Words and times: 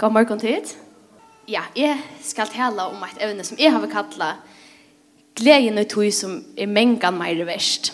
God 0.00 0.14
morgon 0.16 0.38
tid. 0.40 0.70
Ja, 1.44 1.60
jeg 1.76 1.98
skal 2.24 2.48
tale 2.48 2.86
om 2.88 3.02
et 3.04 3.18
evne 3.20 3.44
som 3.44 3.58
jeg 3.60 3.68
har 3.74 3.82
kallet 3.92 4.38
gleden 5.36 5.76
og 5.82 5.90
tog 5.92 6.08
som 6.16 6.38
er 6.56 6.70
mengen 6.72 7.18
mer 7.18 7.42
verst. 7.44 7.90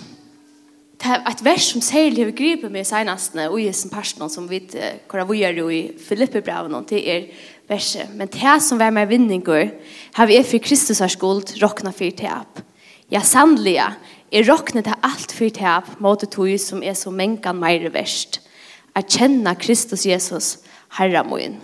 Det 1.02 1.10
er 1.10 1.26
et 1.26 1.42
vers 1.42 1.66
som 1.72 1.82
særlig 1.82 2.28
har 2.28 2.38
gripet 2.38 2.70
meg 2.70 2.86
senest, 2.86 3.34
og 3.34 3.58
i 3.58 3.66
sin 3.74 3.90
personen 3.90 4.30
som 4.30 4.46
vi 4.46 4.62
kan 5.10 5.34
i 5.34 5.82
Filippebraven 5.98 6.78
og 6.78 6.86
det 6.88 7.02
er 7.10 7.28
verset. 7.66 8.14
Men 8.14 8.30
det 8.30 8.62
som 8.62 8.78
var 8.78 8.94
med 8.94 9.08
vinninger 9.08 9.70
har 10.14 10.26
vi 10.26 10.36
er 10.36 10.46
for 10.46 10.62
Kristus 10.62 11.02
har 11.02 11.10
skuld 11.10 11.58
råkna 11.60 11.90
for 11.90 12.10
tap. 12.10 12.62
Ja, 13.10 13.20
sannelig 13.20 13.80
er 13.82 14.46
råkna 14.46 14.82
til 14.82 15.02
alt 15.02 15.32
for 15.32 15.50
tap 15.50 15.98
mot 15.98 16.20
det 16.20 16.30
tog 16.30 16.54
som 16.60 16.82
er 16.82 16.94
så 16.94 17.10
mengen 17.10 17.58
mer 17.58 17.90
verst. 17.90 18.46
Erkjenna 18.94 19.54
Kristus 19.54 20.06
Jesus, 20.06 20.58
Herre 20.88 21.24
min. 21.26 21.58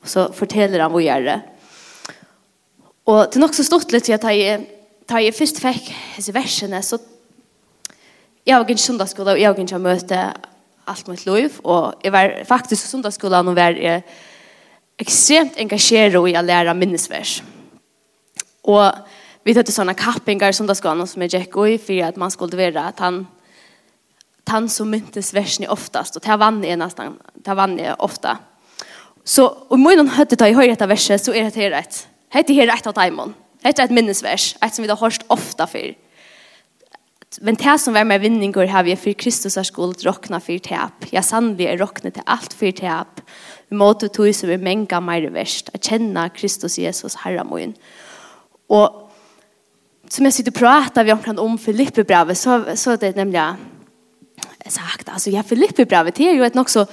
Og 0.00 0.08
så 0.08 0.26
forteller 0.32 0.82
han 0.82 0.92
hvor 0.92 1.04
gjør 1.04 1.26
det. 1.26 1.38
Og 3.10 3.26
det 3.26 3.36
er 3.38 3.44
nok 3.44 3.56
så 3.56 3.66
stort 3.66 3.92
litt 3.92 4.08
at 4.14 4.24
jeg, 4.30 4.66
da 5.08 5.20
jeg 5.20 5.34
først 5.34 5.60
fikk 5.62 5.90
disse 6.16 6.34
versene, 6.34 6.82
så 6.82 7.00
jeg 8.46 8.56
var 8.56 8.68
ikke 8.68 8.82
sundagsskola, 8.82 9.34
og 9.34 9.40
jeg 9.40 9.52
var 9.52 9.62
ikke 9.64 9.82
møte 9.82 10.20
alt 10.90 11.08
mitt 11.10 11.24
liv, 11.26 11.60
og 11.64 12.00
jeg 12.04 12.12
var 12.12 12.32
faktisk 12.48 12.86
sundagsskola 12.88 13.42
når 13.46 13.60
jeg 13.60 13.80
var 13.80 14.02
ekstremt 15.00 15.58
engasjeret 15.60 16.28
i 16.28 16.36
å 16.36 16.44
lære 16.44 16.74
minnesvers. 16.76 17.40
Og 18.68 18.84
vi 19.44 19.54
tatt 19.56 19.72
såna 19.72 19.94
kappingar 19.94 20.48
i 20.48 20.66
där 20.66 21.06
som 21.06 21.22
är 21.22 21.28
gikk 21.28 21.56
i 21.56 21.78
för 21.78 22.02
att 22.04 22.16
man 22.16 22.30
skulle 22.30 22.56
være 22.56 22.80
att 22.80 22.98
han 22.98 23.26
han 24.46 24.68
som 24.68 24.90
myntes 24.90 25.34
versen 25.34 25.68
oftast 25.68 26.16
och 26.16 26.22
det 26.22 26.36
vann 26.36 26.64
är 26.64 26.76
nästan 26.76 27.18
det 27.34 27.54
vann 27.54 27.80
är 27.80 28.02
ofta 28.02 28.38
Så 29.24 29.46
om 29.70 29.82
munnen 29.82 30.08
høyde 30.08 30.36
ta 30.36 30.48
i 30.48 30.56
høyre 30.56 30.72
etter 30.72 30.88
verset, 30.90 31.20
så 31.20 31.32
er 31.32 31.50
det 31.50 31.60
her 31.60 31.74
rätt. 31.74 32.06
Hette 32.30 32.54
her 32.54 32.70
et 32.72 32.86
av 32.86 32.94
daimon. 32.94 33.34
är 33.64 33.80
et 33.80 33.90
minnesvers, 33.90 34.56
et 34.62 34.74
som 34.74 34.82
vi 34.82 34.88
har 34.88 34.96
hørt 34.96 35.24
ofta 35.28 35.66
før. 35.66 35.94
Men 37.40 37.54
det 37.54 37.80
som 37.80 37.94
var 37.94 38.04
med 38.04 38.20
vinninger 38.20 38.66
har 38.66 38.82
vi 38.82 38.96
for 38.96 39.12
Kristus 39.12 39.54
har 39.54 39.62
skuld 39.62 40.04
råkna 40.06 40.40
for 40.40 40.58
tap. 40.58 41.06
Ja, 41.12 41.20
sannelig 41.22 41.66
er 41.66 41.78
råkna 41.78 42.10
til 42.10 42.22
alt 42.26 42.52
for 42.52 42.70
tap. 42.70 43.20
Vi 43.68 43.76
måtte 43.76 44.08
tog 44.08 44.34
som 44.34 44.48
vi 44.48 44.56
menga 44.56 45.00
mer 45.00 45.30
verst. 45.30 45.70
At 45.74 45.86
kjenne 45.86 46.30
Kristus 46.34 46.78
Jesus 46.78 47.14
herre 47.14 47.44
min. 47.44 47.76
Og 48.68 49.10
som 50.08 50.24
jag 50.24 50.34
sitter 50.34 50.50
och 50.50 50.58
pratar 50.58 51.04
vi 51.04 51.12
omkring 51.12 51.38
om 51.38 51.58
Filippe 51.58 52.04
brevet 52.04 52.38
så, 52.38 52.64
så 52.74 52.96
det 52.96 53.06
är 53.06 53.14
nämligen 53.14 53.56
sagt, 54.66 55.08
alltså 55.08 55.30
ja, 55.30 55.42
Filippe 55.42 55.84
brevet 55.84 56.14
det 56.14 56.28
är 56.28 56.34
ju 56.34 56.44
ett 56.44 56.56
också 56.56 56.86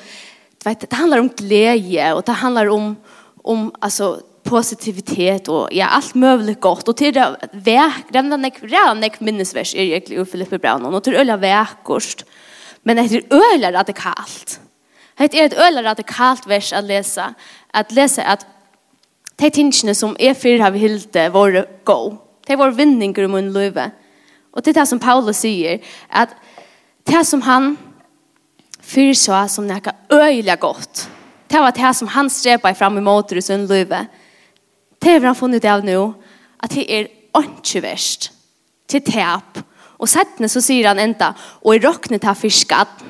vet, 0.68 0.90
det 0.90 0.96
handlar 0.96 1.18
om 1.18 1.28
glädje 1.28 2.14
och 2.14 2.24
det 2.26 2.32
handlar 2.32 2.68
om, 2.68 2.96
om 3.44 3.72
alltså, 3.80 4.22
positivitet 4.44 5.48
och 5.48 5.68
ja, 5.72 5.86
allt 5.86 6.16
möjligt 6.16 6.62
gott. 6.62 6.88
Och 6.88 6.98
till 6.98 7.14
det 7.14 7.38
verk 7.52 8.06
den 8.10 8.30
den 8.30 8.52
redan 8.62 9.04
ett 9.04 9.20
minnesvers 9.20 9.76
är 9.76 9.80
egentligen 9.80 10.22
ur 10.22 10.26
Filippe 10.26 10.58
Brown 10.58 10.86
Och 10.86 11.04
till 11.04 11.16
öliga 11.16 11.38
verkost 11.38 12.26
Men 12.84 12.96
det 12.98 13.02
är 13.02 13.54
öliga 13.54 13.72
radikalt. 13.72 14.60
Det 15.18 15.40
är 15.40 15.46
ett 15.46 15.54
öliga 15.54 15.84
radikalt 15.84 16.48
vers 16.48 16.74
att 16.74 16.84
läsa. 16.84 17.34
Att 17.72 17.92
läsa 17.92 18.24
att 18.24 18.46
de 19.36 19.50
tingene 19.50 19.96
som 19.96 20.16
är 20.20 20.34
fyrir 20.34 20.60
har 20.60 20.72
vi 20.72 20.80
hilde 20.80 21.30
våra 21.30 21.66
gå. 21.84 22.18
Det 22.46 22.54
är 22.54 22.58
vår 22.58 22.72
vinningar 22.72 23.20
i 23.20 23.28
min 23.28 23.54
liv. 23.54 23.80
Och 24.52 24.62
det 24.62 24.70
er 24.70 24.74
det 24.74 24.86
som 24.86 25.00
Paulus 25.00 25.38
säger. 25.38 25.80
Att 26.10 26.30
det 27.04 27.26
som 27.26 27.42
han 27.42 27.78
fyrir 28.88 29.18
så 29.18 29.44
som 29.52 29.68
nekka 29.68 29.94
øyla 30.14 30.56
godt. 30.56 31.08
Det 31.48 31.60
var 31.60 31.76
det 31.76 31.94
som 31.96 32.08
han 32.12 32.30
strepa 32.30 32.74
fram 32.76 32.98
i 32.98 33.04
måter 33.04 33.40
i 33.40 33.42
sin 33.42 33.68
løyve. 33.68 34.06
Det 35.00 35.14
har 35.14 35.28
han 35.28 35.36
funnet 35.36 35.66
av 35.66 35.84
nu, 35.86 36.14
at 36.60 36.74
det 36.74 36.88
er 36.90 37.10
ikke 37.38 37.84
verst. 37.84 38.32
Til 38.88 39.04
tap. 39.04 39.60
Og 39.98 40.10
settene 40.10 40.50
så 40.50 40.62
sier 40.62 40.88
han 40.90 41.00
enda, 41.02 41.34
og 41.64 41.76
i 41.76 41.82
råknet 41.84 42.26
har 42.28 42.38
for 42.38 42.54
skatt, 42.54 43.04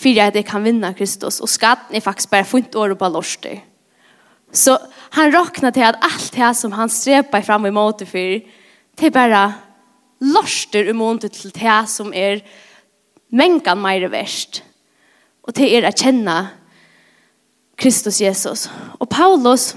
for 0.00 0.20
at 0.22 0.36
jeg 0.36 0.46
kan 0.48 0.64
vinna 0.64 0.92
Kristus. 0.96 1.40
Og 1.40 1.50
skatten 1.50 1.96
er 1.96 2.04
faktisk 2.04 2.30
bare 2.30 2.48
funnet 2.48 2.76
år 2.76 2.94
på 2.94 3.08
lorster. 3.08 3.60
Så 4.52 4.76
han 5.14 5.32
råknet 5.34 5.74
til 5.74 5.86
at 5.86 6.00
alt 6.02 6.32
det 6.34 6.54
som 6.58 6.72
han 6.74 6.90
strepa 6.90 7.42
fram 7.44 7.66
i 7.66 7.74
måter 7.74 8.08
for, 8.08 8.40
det 8.98 9.06
er 9.06 9.14
bare 9.14 9.44
lorster 10.20 10.90
i 10.90 10.96
måte 10.96 11.30
til 11.32 11.52
det 11.54 11.78
som 11.88 12.12
er 12.12 12.42
mengan 13.30 13.78
mer 13.78 14.08
verst. 14.10 14.62
Og 15.46 15.56
det 15.56 15.68
er 15.72 15.88
å 15.88 15.94
kjenne 15.94 16.36
Kristus 17.80 18.20
Jesus. 18.20 18.66
Og 19.00 19.08
Paulus, 19.08 19.72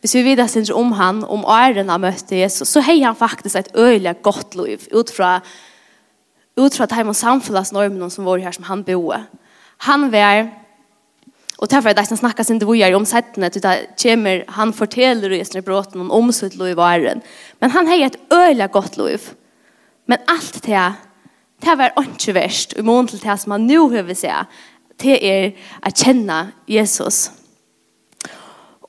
hvis 0.00 0.14
vi 0.16 0.24
videre 0.24 0.48
synes 0.48 0.72
om 0.72 0.94
han, 0.96 1.24
om 1.24 1.44
æren 1.44 1.92
han 1.92 2.00
møtte 2.00 2.38
Jesus, 2.38 2.72
så 2.72 2.80
har 2.84 2.96
han 3.04 3.18
faktisk 3.18 3.58
et 3.60 3.74
øyelig 3.76 4.16
godt 4.24 4.56
liv 4.56 4.86
ut 4.94 5.12
fra, 5.12 5.40
ut 6.56 6.76
fra 6.76 6.88
de 6.88 7.14
samfunnsnormene 7.14 8.08
som 8.10 8.24
var 8.24 8.40
her 8.40 8.56
som 8.56 8.68
han 8.70 8.84
boer. 8.84 9.28
Han 9.88 10.10
var 10.12 10.48
Og 11.60 11.68
derfor 11.68 11.90
er 11.90 11.92
det 11.92 12.06
som 12.08 12.16
snakkes 12.16 12.50
ikke 12.50 12.72
vi 12.72 12.94
om 12.96 13.04
settene, 13.04 13.50
til 13.52 13.60
det 13.60 13.92
kommer, 14.00 14.44
han 14.48 14.72
forteller 14.72 15.30
i 15.36 15.44
sin 15.44 15.62
bråten 15.62 16.00
om 16.00 16.10
omsutt 16.10 16.54
liv 16.56 16.72
i 16.72 16.76
varen. 16.76 17.20
Men 17.60 17.70
han 17.70 17.86
har 17.86 18.06
et 18.06 18.16
øyelig 18.32 18.70
godt 18.72 18.96
liv. 18.96 19.20
Men 20.06 20.18
alt 20.28 20.62
det, 20.64 20.86
det 21.60 21.76
var 21.76 21.92
ikke 22.00 22.34
verst, 22.34 22.72
i 22.78 22.82
mån 22.82 23.08
til 23.08 23.20
det 23.20 23.36
som 23.40 23.52
han 23.52 23.66
nå 23.68 23.90
høver 23.92 24.16
seg, 24.16 24.48
det 25.00 25.18
er 25.24 25.52
å 25.84 25.92
kjenne 25.92 26.40
Jesus. 26.68 27.30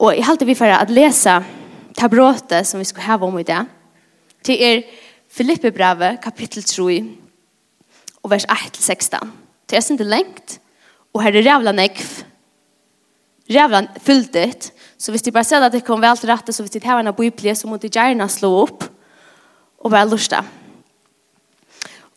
Og 0.02 0.16
jeg 0.16 0.26
halte 0.26 0.48
vi 0.50 0.58
for 0.58 0.72
å 0.72 0.82
lese 0.90 1.38
tabråtet 1.98 2.68
som 2.68 2.82
vi 2.82 2.88
skal 2.90 3.06
ha 3.06 3.18
om 3.22 3.38
i 3.40 3.46
det. 3.48 3.62
Det 4.46 4.58
er 4.58 4.84
Filippe 5.32 5.72
brevet, 5.72 6.20
kapittel 6.24 6.66
3, 6.66 6.98
og 8.22 8.34
vers 8.34 8.46
1-16. 8.50 9.30
Det 9.70 9.78
er 9.78 9.86
ikke 9.86 10.08
lengt, 10.10 10.58
og 11.14 11.24
her 11.24 11.38
er 11.38 11.46
rævla 11.46 11.72
nekv. 11.76 12.10
Rævla 13.52 13.86
fyllt 14.04 14.72
Så 14.98 15.12
hvis 15.12 15.22
de 15.22 15.32
bare 15.32 15.44
ser 15.44 15.64
at 15.64 15.72
det 15.72 15.86
kommer 15.86 16.10
vel 16.10 16.18
til 16.18 16.30
rette, 16.30 16.54
så 16.54 16.64
hvis 16.64 16.72
de 16.72 16.80
tar 16.80 17.00
en 17.00 17.14
biblie, 17.14 17.56
så 17.56 17.68
må 17.68 17.78
de 17.78 17.90
gjerne 17.90 18.28
slå 18.30 18.52
opp 18.64 18.84
og 19.80 19.92
være 19.92 20.10
lustet. 20.10 20.46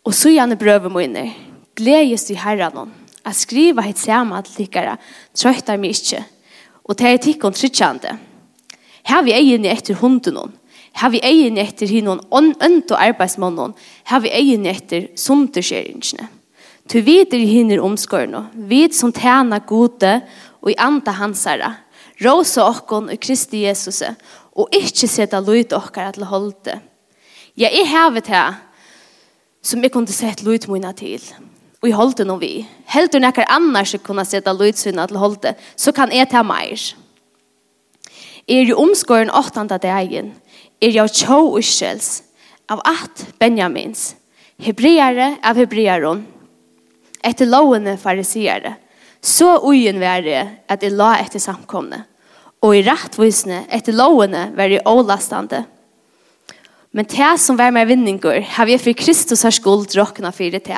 Og 0.04 0.12
så 0.12 0.28
gjerne 0.34 0.56
brøver 0.56 0.92
må 0.92 1.00
inn. 1.00 1.32
Gledes 1.74 2.28
i 2.30 2.36
herren 2.36 2.92
at 3.24 3.36
skriva 3.36 3.82
hit 3.82 3.98
saman 3.98 4.44
til 4.44 4.64
tikkara 4.64 4.98
trøytar 5.34 5.80
mig 5.80 5.96
ikkje, 5.96 6.24
og 6.84 6.98
det 6.98 7.08
er 7.08 7.22
tikkon 7.22 7.56
tryggande. 7.56 8.18
Her 9.04 9.22
vi 9.22 9.32
egin 9.36 9.64
etter 9.68 9.94
hunden 10.00 10.38
her 10.94 11.10
vi 11.10 11.20
egin 11.26 11.58
etter 11.58 11.90
hinnon 11.90 12.22
ønt 12.32 12.92
og 12.92 13.00
arbeidsmannen, 13.00 13.74
her 14.06 14.22
vi 14.22 14.30
egin 14.30 14.66
etter 14.70 15.08
sunderskjeringene. 15.18 16.28
Tu 16.90 17.00
vid 17.00 17.32
i 17.34 17.46
hinner 17.48 17.80
omskårene, 17.82 18.44
vid 18.68 18.94
som 18.94 19.12
tjena 19.12 19.58
gode 19.66 20.18
og 20.60 20.70
i 20.70 20.76
anda 20.78 21.14
hansara, 21.16 21.72
rosa 22.22 22.66
okkon 22.68 23.08
og 23.10 23.22
Kristi 23.22 23.64
Jesus, 23.64 24.02
og 24.54 24.76
ikkje 24.76 25.08
seta 25.10 25.40
lojt 25.40 25.72
okkar 25.74 26.12
til 26.14 26.28
holde. 26.28 26.78
Ja, 27.56 27.70
jeg 27.70 27.88
hevet 27.88 28.30
her, 28.30 28.60
som 29.64 29.82
jeg 29.82 29.94
kunne 29.94 30.12
sett 30.12 30.44
lojt 30.44 30.68
mina 30.68 30.92
til. 30.92 31.22
og 31.32 31.53
i 31.86 31.94
holden 31.94 32.32
og 32.34 32.40
vi. 32.42 32.64
Helt 32.94 33.12
du 33.12 33.20
nekker 33.22 33.48
annars 33.52 33.94
kunne 34.04 34.24
sette 34.26 34.52
løydsvinna 34.52 35.06
til 35.08 35.20
holde, 35.20 35.54
så 35.76 35.92
kan 35.92 36.12
jeg 36.14 36.30
ta 36.32 36.42
mer. 36.46 36.78
Er 38.44 38.68
jo 38.68 38.78
omskåren 38.82 39.32
åttende 39.32 39.78
dagen, 39.80 40.34
er 40.80 40.92
jo 40.92 41.06
tjå 41.08 41.40
uskjels 41.58 42.22
av 42.68 42.82
at 42.84 43.26
Benjamins, 43.40 44.14
hebreere 44.60 45.34
av 45.44 45.56
hebreeren, 45.60 46.24
etter 47.24 47.48
lovene 47.48 47.96
farisiere, 48.00 48.76
så 49.24 49.56
ugen 49.64 50.00
være 50.02 50.42
at 50.68 50.82
jeg 50.84 50.92
la 50.92 51.14
etter 51.22 51.40
samkomne, 51.40 52.02
og 52.60 52.76
i 52.76 52.84
rettvisene 52.84 53.64
etter 53.72 53.96
lovene 53.96 54.50
være 54.56 54.82
ålastande. 54.88 55.64
Men 56.94 57.08
det 57.10 57.32
som 57.40 57.56
var 57.58 57.72
med 57.74 57.88
vinninger, 57.88 58.44
har 58.54 58.68
vi 58.68 58.76
for 58.78 58.96
Kristus 58.96 59.42
har 59.42 59.56
skuld 59.56 59.96
råkna 59.96 60.30
for 60.32 60.52
det 60.52 60.62
til 60.68 60.76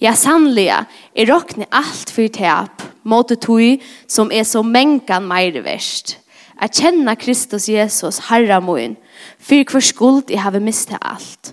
Ja, 0.00 0.14
sannliga, 0.16 0.86
er 1.12 1.28
råkne 1.28 1.66
alt 1.76 2.08
for 2.08 2.28
tap, 2.32 2.80
måte 3.04 3.36
tog 3.36 3.82
som 4.08 4.30
er 4.32 4.46
så 4.48 4.62
mengan 4.64 5.26
meir 5.28 5.58
verst. 5.60 6.14
Jeg 6.60 6.72
kjenner 6.76 7.18
Kristus 7.20 7.66
Jesus, 7.68 8.22
Herre 8.30 8.62
min, 8.64 8.94
for 9.36 9.60
hver 9.60 9.84
skuld 9.84 10.32
jeg 10.32 10.40
har 10.40 10.56
mistet 10.60 10.96
alt. 11.00 11.52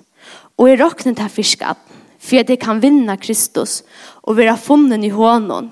Og 0.56 0.70
jeg 0.70 0.80
råkne 0.80 1.14
til 1.16 1.32
fiskat, 1.32 1.82
for 2.20 2.40
at 2.40 2.50
jeg 2.50 2.60
kan 2.64 2.80
vinna 2.84 3.18
Kristus 3.20 3.82
og 4.24 4.40
være 4.40 4.56
funnen 4.60 5.04
i 5.04 5.12
hånden. 5.12 5.68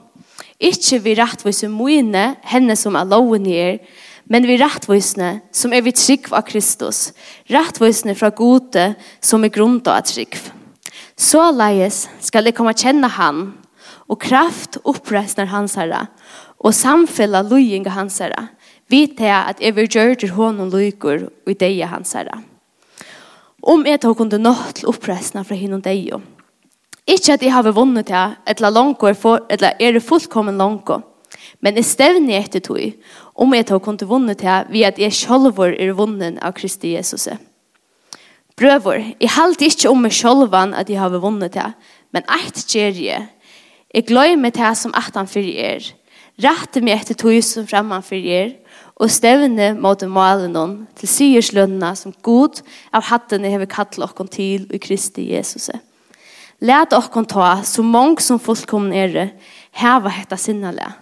Ikke 0.60 1.00
vi 1.04 1.16
rettvise 1.16 1.72
mine, 1.72 2.36
henne 2.44 2.75
som 2.75 2.95
er 3.00 3.07
loven 3.07 3.48
i 3.48 3.56
er, 3.56 3.80
men 4.27 4.48
vi 4.48 4.60
rettvisene 4.60 5.39
som 5.56 5.72
er 5.72 5.83
vi 5.86 5.95
trygg 5.95 6.27
av 6.33 6.44
Kristus, 6.48 7.13
rettvisene 7.48 8.16
fra 8.19 8.33
gode 8.36 8.94
som 9.24 9.48
er 9.48 9.56
grunn 9.56 9.80
av 9.88 10.04
trygg. 10.12 10.36
Så 11.16 11.42
leies 11.56 12.06
skal 12.20 12.46
jeg 12.46 12.56
komme 12.58 12.76
kjenne 12.76 13.08
han, 13.08 13.54
og 14.12 14.20
kraft 14.22 14.78
oppreisner 14.84 15.48
hans 15.50 15.78
herre, 15.80 16.08
og 16.60 16.76
samfella 16.76 17.42
løyinga 17.46 17.96
hans 17.96 18.20
herre, 18.20 18.50
Vi 18.88 19.08
jeg 19.18 19.46
at 19.50 19.62
jeg 19.62 19.74
vil 19.76 19.88
gjøre 19.90 20.16
til 20.16 20.30
hånden 20.30 20.70
løyker 20.70 21.24
og 21.26 21.62
i 21.64 21.82
hans 21.82 22.14
herre. 22.14 22.44
Om 23.64 23.86
jeg 23.86 24.02
tok 24.02 24.20
under 24.20 24.38
nått 24.38 24.76
til 24.76 24.90
oppreisner 24.92 25.44
fra 25.44 25.56
hinnom 25.56 25.82
deg 25.82 26.12
jo. 26.12 26.22
Ikke 27.08 27.34
at 27.34 27.42
jeg 27.42 27.52
har 27.52 27.72
vunnet 27.74 28.08
det, 28.08 28.38
eller 28.46 28.70
langt 28.70 29.02
eller 29.02 29.74
er 29.80 29.92
det 29.92 30.04
fullkommen 30.04 30.58
langt, 30.58 30.92
men 31.62 31.76
jeg 31.76 31.86
stevner 31.86 32.44
etter 32.44 32.60
tog, 32.60 32.94
om 33.34 33.54
jeg 33.54 33.66
tok 33.66 33.88
under 33.88 34.06
vunnet 34.06 34.40
det, 34.40 34.66
ved 34.70 34.84
at 34.86 35.00
jeg 35.00 35.14
selv 35.14 35.60
er 35.60 35.94
vunnen 35.94 36.38
av 36.40 36.54
Kristi 36.54 36.94
Jesus. 36.94 37.28
Brøvor, 38.56 39.02
jeg 39.19 39.30
halte 39.36 39.68
ikke 39.68 39.90
om 39.92 40.06
meg 40.06 40.13
sjolvan 40.16 40.72
at 40.80 40.88
jeg 40.88 41.02
har 41.02 41.12
vunnet 41.19 41.57
det, 41.57 41.66
men 42.16 42.24
eit 42.31 42.62
gjer 42.72 42.96
jeg. 42.96 43.25
Jeg 43.92 44.06
gløymer 44.07 44.54
det 44.56 44.69
som 44.80 44.94
at 44.96 45.18
han 45.19 45.28
fyrir 45.28 45.57
er. 45.60 45.90
Rette 46.40 46.80
meg 46.80 47.02
etter 47.02 47.18
tog 47.19 47.36
som 47.44 47.68
fremman 47.68 48.04
fyrir 48.04 48.36
er, 48.38 48.54
og 48.96 49.12
stevne 49.12 49.74
mot 49.75 50.00
malen 50.07 50.56
til 50.96 51.12
syerslønna 51.12 51.92
som 52.00 52.16
god 52.24 52.62
av 52.96 53.10
hattene 53.10 53.52
hever 53.52 53.68
kattel 53.68 54.07
okkon 54.07 54.31
til 54.31 54.63
i 54.72 54.80
Kristi 54.80 55.34
Jesus. 55.34 55.68
Læt 56.63 56.96
okkon 56.96 57.28
ta, 57.28 57.60
så 57.68 57.84
mange 57.84 58.24
som 58.24 58.40
fullkomne 58.40 58.96
er, 58.96 59.34
heva 59.75 60.16
hetta 60.16 60.40
sinnalega. 60.40 60.94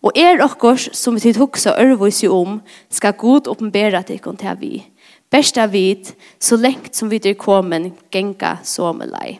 Og 0.00 0.14
er 0.14 0.38
okkors 0.46 0.86
som 0.94 1.18
vi 1.18 1.26
tid 1.26 1.42
huksa 1.42 1.74
ørvoisi 1.74 2.30
om, 2.30 2.60
skal 2.88 3.18
god 3.18 3.50
oppenbera 3.50 4.06
til 4.06 4.22
okkon 4.22 4.38
til 4.38 4.62
vi. 4.62 4.74
Besta 5.30 5.66
vid, 5.70 6.10
så 6.40 6.56
lengt 6.58 6.96
som 6.96 7.10
vid 7.10 7.26
er 7.26 7.38
kommet, 7.38 7.92
genga 8.10 8.56
som 8.66 9.02
lei. 9.06 9.38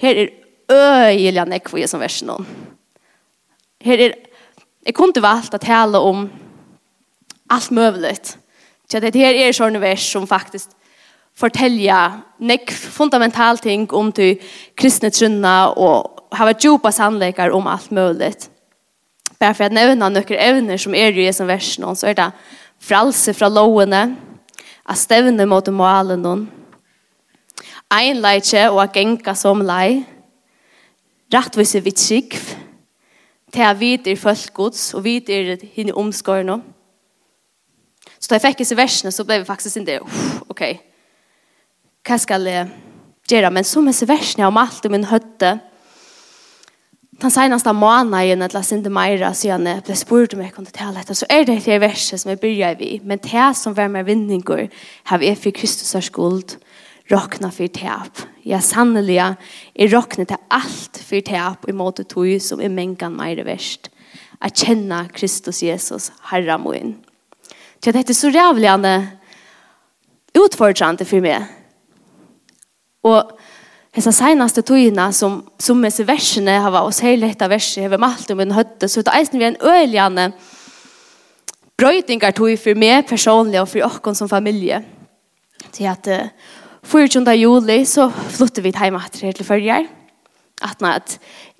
Her 0.00 0.22
er 0.22 0.30
øyelig 0.72 1.44
nekk 1.48 1.68
for 1.68 1.86
som 1.86 2.00
versen 2.00 2.30
om. 2.32 2.46
Her 3.82 4.00
er, 4.00 4.14
jeg 4.86 4.94
kunne 4.94 5.22
valgt 5.22 5.54
å 5.54 5.60
tale 5.60 6.00
om 6.00 6.24
alt 7.50 7.70
mulig. 7.70 8.16
Så 8.88 9.00
det 9.00 9.14
her 9.16 9.36
er 9.36 9.52
sånne 9.52 9.80
vers 9.82 10.04
som 10.12 10.26
faktisk 10.28 10.72
fortelja 11.38 12.22
nek 12.44 12.70
fundamental 12.70 13.58
ting 13.58 13.86
om 13.96 14.10
du 14.12 14.34
kristne 14.76 15.10
trunna 15.12 15.72
og 15.72 16.26
hava 16.36 16.52
djupa 16.56 16.92
sannleikar 16.92 17.54
om 17.56 17.68
alt 17.70 17.90
mulig. 17.90 18.34
Bare 19.40 19.56
for 19.56 19.66
at 19.66 19.74
nevna 19.74 20.08
noen 20.08 20.36
evner 20.36 20.78
som 20.78 20.94
er 20.94 21.16
i 21.18 21.30
som 21.32 21.48
versen, 21.48 21.86
så 21.96 22.12
er 22.12 22.18
det 22.18 22.30
fralse 22.82 23.34
fra 23.36 23.48
lovene, 23.50 24.02
a 24.82 24.96
stevne 24.98 25.46
mot 25.46 25.68
målen 25.70 26.22
noen, 26.24 26.42
einleitje 27.92 28.64
og 28.72 28.80
a 28.82 28.88
genka 28.90 29.34
som 29.38 29.62
lei, 29.64 30.02
rattvise 31.32 31.82
vi 31.84 31.94
tryggv, 31.94 32.52
til 33.52 33.66
a 33.68 33.72
vidir 33.76 34.16
følgods 34.16 34.94
og 34.96 35.04
vidir 35.04 35.58
hinne 35.74 35.94
omskårene. 36.00 36.56
Så 38.16 38.30
da 38.30 38.38
jeg 38.38 38.46
fikk 38.46 38.62
disse 38.62 38.78
versene, 38.78 39.12
så 39.12 39.26
ble 39.28 39.42
vi 39.42 39.48
faktisk 39.48 39.74
sin 39.74 39.86
det, 39.86 39.98
ok, 40.48 40.62
hva 42.06 42.16
skal 42.18 42.48
jeg 42.48 42.70
gjøre? 43.28 43.50
Men 43.52 43.66
som 43.68 43.86
disse 43.86 44.08
versene 44.08 44.48
om 44.48 44.58
alt 44.58 44.88
i 44.88 44.92
min 44.92 45.06
høtte, 45.10 45.58
den 47.20 47.30
senaste 47.30 47.72
månaden 47.72 48.42
eller 48.42 48.62
sinde 48.62 48.90
meira 48.90 49.34
så 49.34 49.48
jag 49.48 49.60
blev 49.60 49.94
spurt 49.94 50.34
om 50.34 50.40
jag 50.40 50.54
kunde 50.54 50.70
tala 50.70 50.98
detta 50.98 51.14
så 51.14 51.26
är 51.28 51.44
det 51.44 51.64
det 51.64 51.78
verset 51.78 52.20
som 52.20 52.30
jag 52.30 52.40
börjar 52.40 52.74
vi 52.74 53.00
men 53.04 53.18
det 53.22 53.54
som 53.54 53.74
var 53.74 53.88
med 53.88 54.04
vinningar 54.04 54.68
har 55.04 55.18
vi 55.18 55.36
för 55.36 55.50
Kristus 55.50 56.06
skuld 56.06 56.56
rockna 57.06 57.50
för 57.50 57.66
tap. 57.66 58.18
Ja 58.42 58.60
sannoliga 58.60 59.36
är 59.74 59.88
rockna 59.88 60.24
till 60.24 60.36
allt 60.48 60.96
för 60.96 61.20
täp 61.20 61.68
emot 61.68 61.96
det 61.96 62.04
tog 62.04 62.42
som 62.42 62.60
är 62.60 62.68
mängan 62.68 63.12
meira 63.12 63.44
värst 63.44 63.90
att 64.38 64.56
känna 64.56 65.08
Kristus 65.08 65.62
Jesus 65.62 66.12
herra 66.22 66.58
min 66.58 66.96
så 67.84 67.92
det 67.92 68.10
är 68.10 68.14
så 68.14 68.28
jävligt 68.28 69.08
utfordrande 70.34 71.04
för 71.04 71.20
mig 71.20 71.46
och 73.02 73.38
hessa 73.92 74.12
senaste 74.14 74.64
tøyina 74.64 75.10
som 75.12 75.42
som 75.60 75.80
med 75.80 75.92
seg 75.92 76.08
versene 76.08 76.58
har 76.64 76.72
vært 76.72 76.88
oss 76.88 77.02
hele 77.04 77.26
heiletta 77.26 77.48
versi 77.52 77.84
hava 77.84 78.00
malt 78.00 78.30
om 78.32 78.40
en 78.40 78.56
høtte 78.56 78.88
så 78.88 79.04
det 79.04 79.14
eisen 79.18 79.40
vi 79.40 79.48
en 79.50 79.60
øljane 79.60 80.32
brøytingar 81.78 82.34
tøy 82.36 82.56
for 82.60 82.78
meg 82.78 83.06
personlig 83.08 83.60
og 83.60 83.70
for 83.70 83.84
okkon 83.86 84.16
som 84.16 84.30
familie. 84.30 84.82
Til 85.72 85.88
at 85.90 86.08
uh, 86.10 86.28
24. 86.86 87.22
juli 87.38 87.82
så 87.86 88.08
flyttet 88.10 88.64
vi 88.64 88.74
heim 88.76 88.98
atter 88.98 89.26
her 89.28 89.36
til 89.36 89.46
Førjar. 89.46 89.88
Atna 90.62 90.96
at 91.00 91.16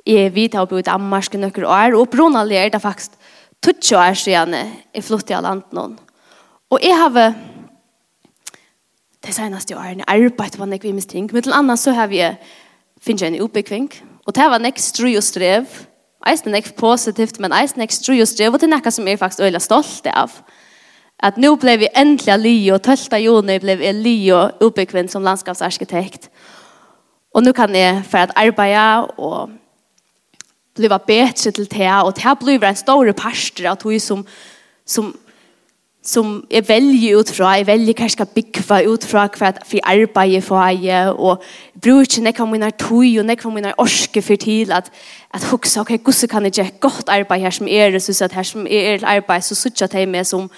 jeg 0.07 0.33
vidt 0.35 0.55
har 0.59 0.67
bodd 0.67 0.83
i 0.83 0.89
Danmark 0.91 1.35
i 1.35 1.39
nøkker 1.39 1.67
år, 1.67 1.95
og 1.95 2.07
opprunallig 2.07 2.59
er 2.59 2.73
det 2.75 2.83
faktisk 2.83 3.15
20 3.63 3.99
år 3.99 4.19
siden 4.19 4.57
jeg 4.59 5.05
flyttet 5.07 5.37
av 5.39 5.45
landet 5.47 5.75
noen. 5.77 5.95
Og 6.73 6.83
jeg 6.83 6.97
har 6.99 7.35
det 9.27 9.35
senaste 9.35 9.77
åren 9.77 10.03
arbeidet 10.09 10.59
på 10.59 10.65
nekvim 10.65 11.01
ting. 11.01 11.31
Men 11.33 11.43
til 11.43 11.53
annet 11.53 11.79
så 11.79 11.93
har 11.93 12.07
vi 12.07 12.23
finnet 13.01 13.23
en 13.23 13.43
oppbygging. 13.43 13.93
Och 14.27 14.33
det 14.33 14.51
var 14.51 14.59
nek 14.59 14.79
stru 14.79 15.17
og 15.17 15.23
strev. 15.23 15.67
Eisen 16.27 16.53
nek 16.53 16.77
positivt, 16.79 17.41
men 17.41 17.53
eisen 17.53 17.81
nek 17.83 17.91
stru 17.91 18.21
og 18.21 18.29
strev. 18.29 18.53
Og 18.53 18.61
det 18.61 18.69
er 18.69 18.77
nekka 18.77 18.91
som 18.91 19.09
jag 19.09 19.19
faktiskt 19.19 19.41
veldig 19.41 19.63
stolt 19.63 20.07
av. 20.07 20.31
Att 21.19 21.37
nu 21.37 21.57
blev 21.57 21.79
vi 21.79 21.89
äntliga 21.95 22.37
Lio. 22.37 22.79
Tölta 22.79 23.19
juni 23.19 23.59
blev 23.59 23.83
jag 23.83 23.95
Lio 23.95 24.51
uppbyggning 24.61 25.09
som 25.09 25.23
landskapsarkitekt. 25.23 26.31
Och 27.35 27.43
nu 27.43 27.53
kan 27.53 27.75
jag 27.75 28.07
för 28.07 28.19
att 28.19 28.31
arbeta 28.35 29.03
och 29.03 29.51
bli 30.77 30.89
bättre 30.89 31.53
till 31.53 31.67
det. 31.67 32.03
Och 32.03 32.13
det 32.13 32.39
blir 32.41 32.65
en 32.65 32.77
stor 32.77 33.13
parster 33.13 33.71
av 33.71 33.77
tog 33.77 34.01
som, 34.01 34.27
som 34.85 35.17
som 36.03 36.47
jeg 36.51 36.67
velger 36.69 37.19
ut 37.19 37.31
fra, 37.31 37.53
jeg 37.55 37.67
velger 37.67 37.95
hva 37.95 38.07
jeg 38.09 38.15
skal 38.17 38.31
bygge 38.35 38.79
ut 38.91 39.05
fra, 39.07 39.29
hva 39.31 39.53
jeg 39.71 39.83
arbeider 39.87 40.43
for 40.43 40.59
jeg, 40.75 41.13
og 41.15 41.39
jeg 41.75 41.83
bruker 41.85 42.09
ikke 42.09 42.25
nekva 42.27 42.47
mine 42.51 42.71
tog 42.75 43.19
og 43.21 43.29
nekva 43.29 43.53
mine 43.55 43.75
orske 43.79 44.23
for 44.23 44.37
til 44.43 44.73
at, 44.75 44.91
at 45.31 45.47
hukse, 45.53 45.81
ok, 45.81 45.95
hvordan 46.03 46.29
kan 46.29 46.49
jeg 46.49 46.53
gjøre 46.59 46.79
godt 46.83 47.09
arbeid 47.09 47.47
her 47.47 47.55
som 47.55 47.71
er, 47.71 47.99
så 47.99 48.25
at 48.25 48.35
her 48.35 48.43
som 48.43 48.67
er 48.67 48.95
et 48.97 49.07
arbeid, 49.07 49.47
så 49.47 49.55
sitter 49.55 49.99
jeg 49.99 50.09
med 50.09 50.25
som, 50.27 50.51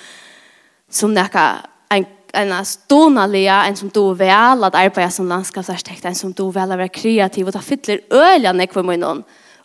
som 0.88 1.12
nekva 1.12 1.60
en, 1.92 2.06
en 2.34 2.54
stånalige, 2.64 3.60
en 3.68 3.76
som 3.76 3.90
du 3.90 4.14
vel 4.16 4.64
at 4.64 4.74
arbeid 4.80 5.12
som 5.12 5.28
landskapsarkitekt, 5.28 6.06
en 6.06 6.14
som 6.14 6.32
du 6.32 6.48
vel 6.50 6.72
at 6.72 6.78
være 6.78 6.88
kreativ, 6.88 7.46
og 7.46 7.52
ta 7.52 7.60
fytler 7.60 8.00
øyne 8.12 8.56
nekva 8.64 8.82
mine, 8.82 9.12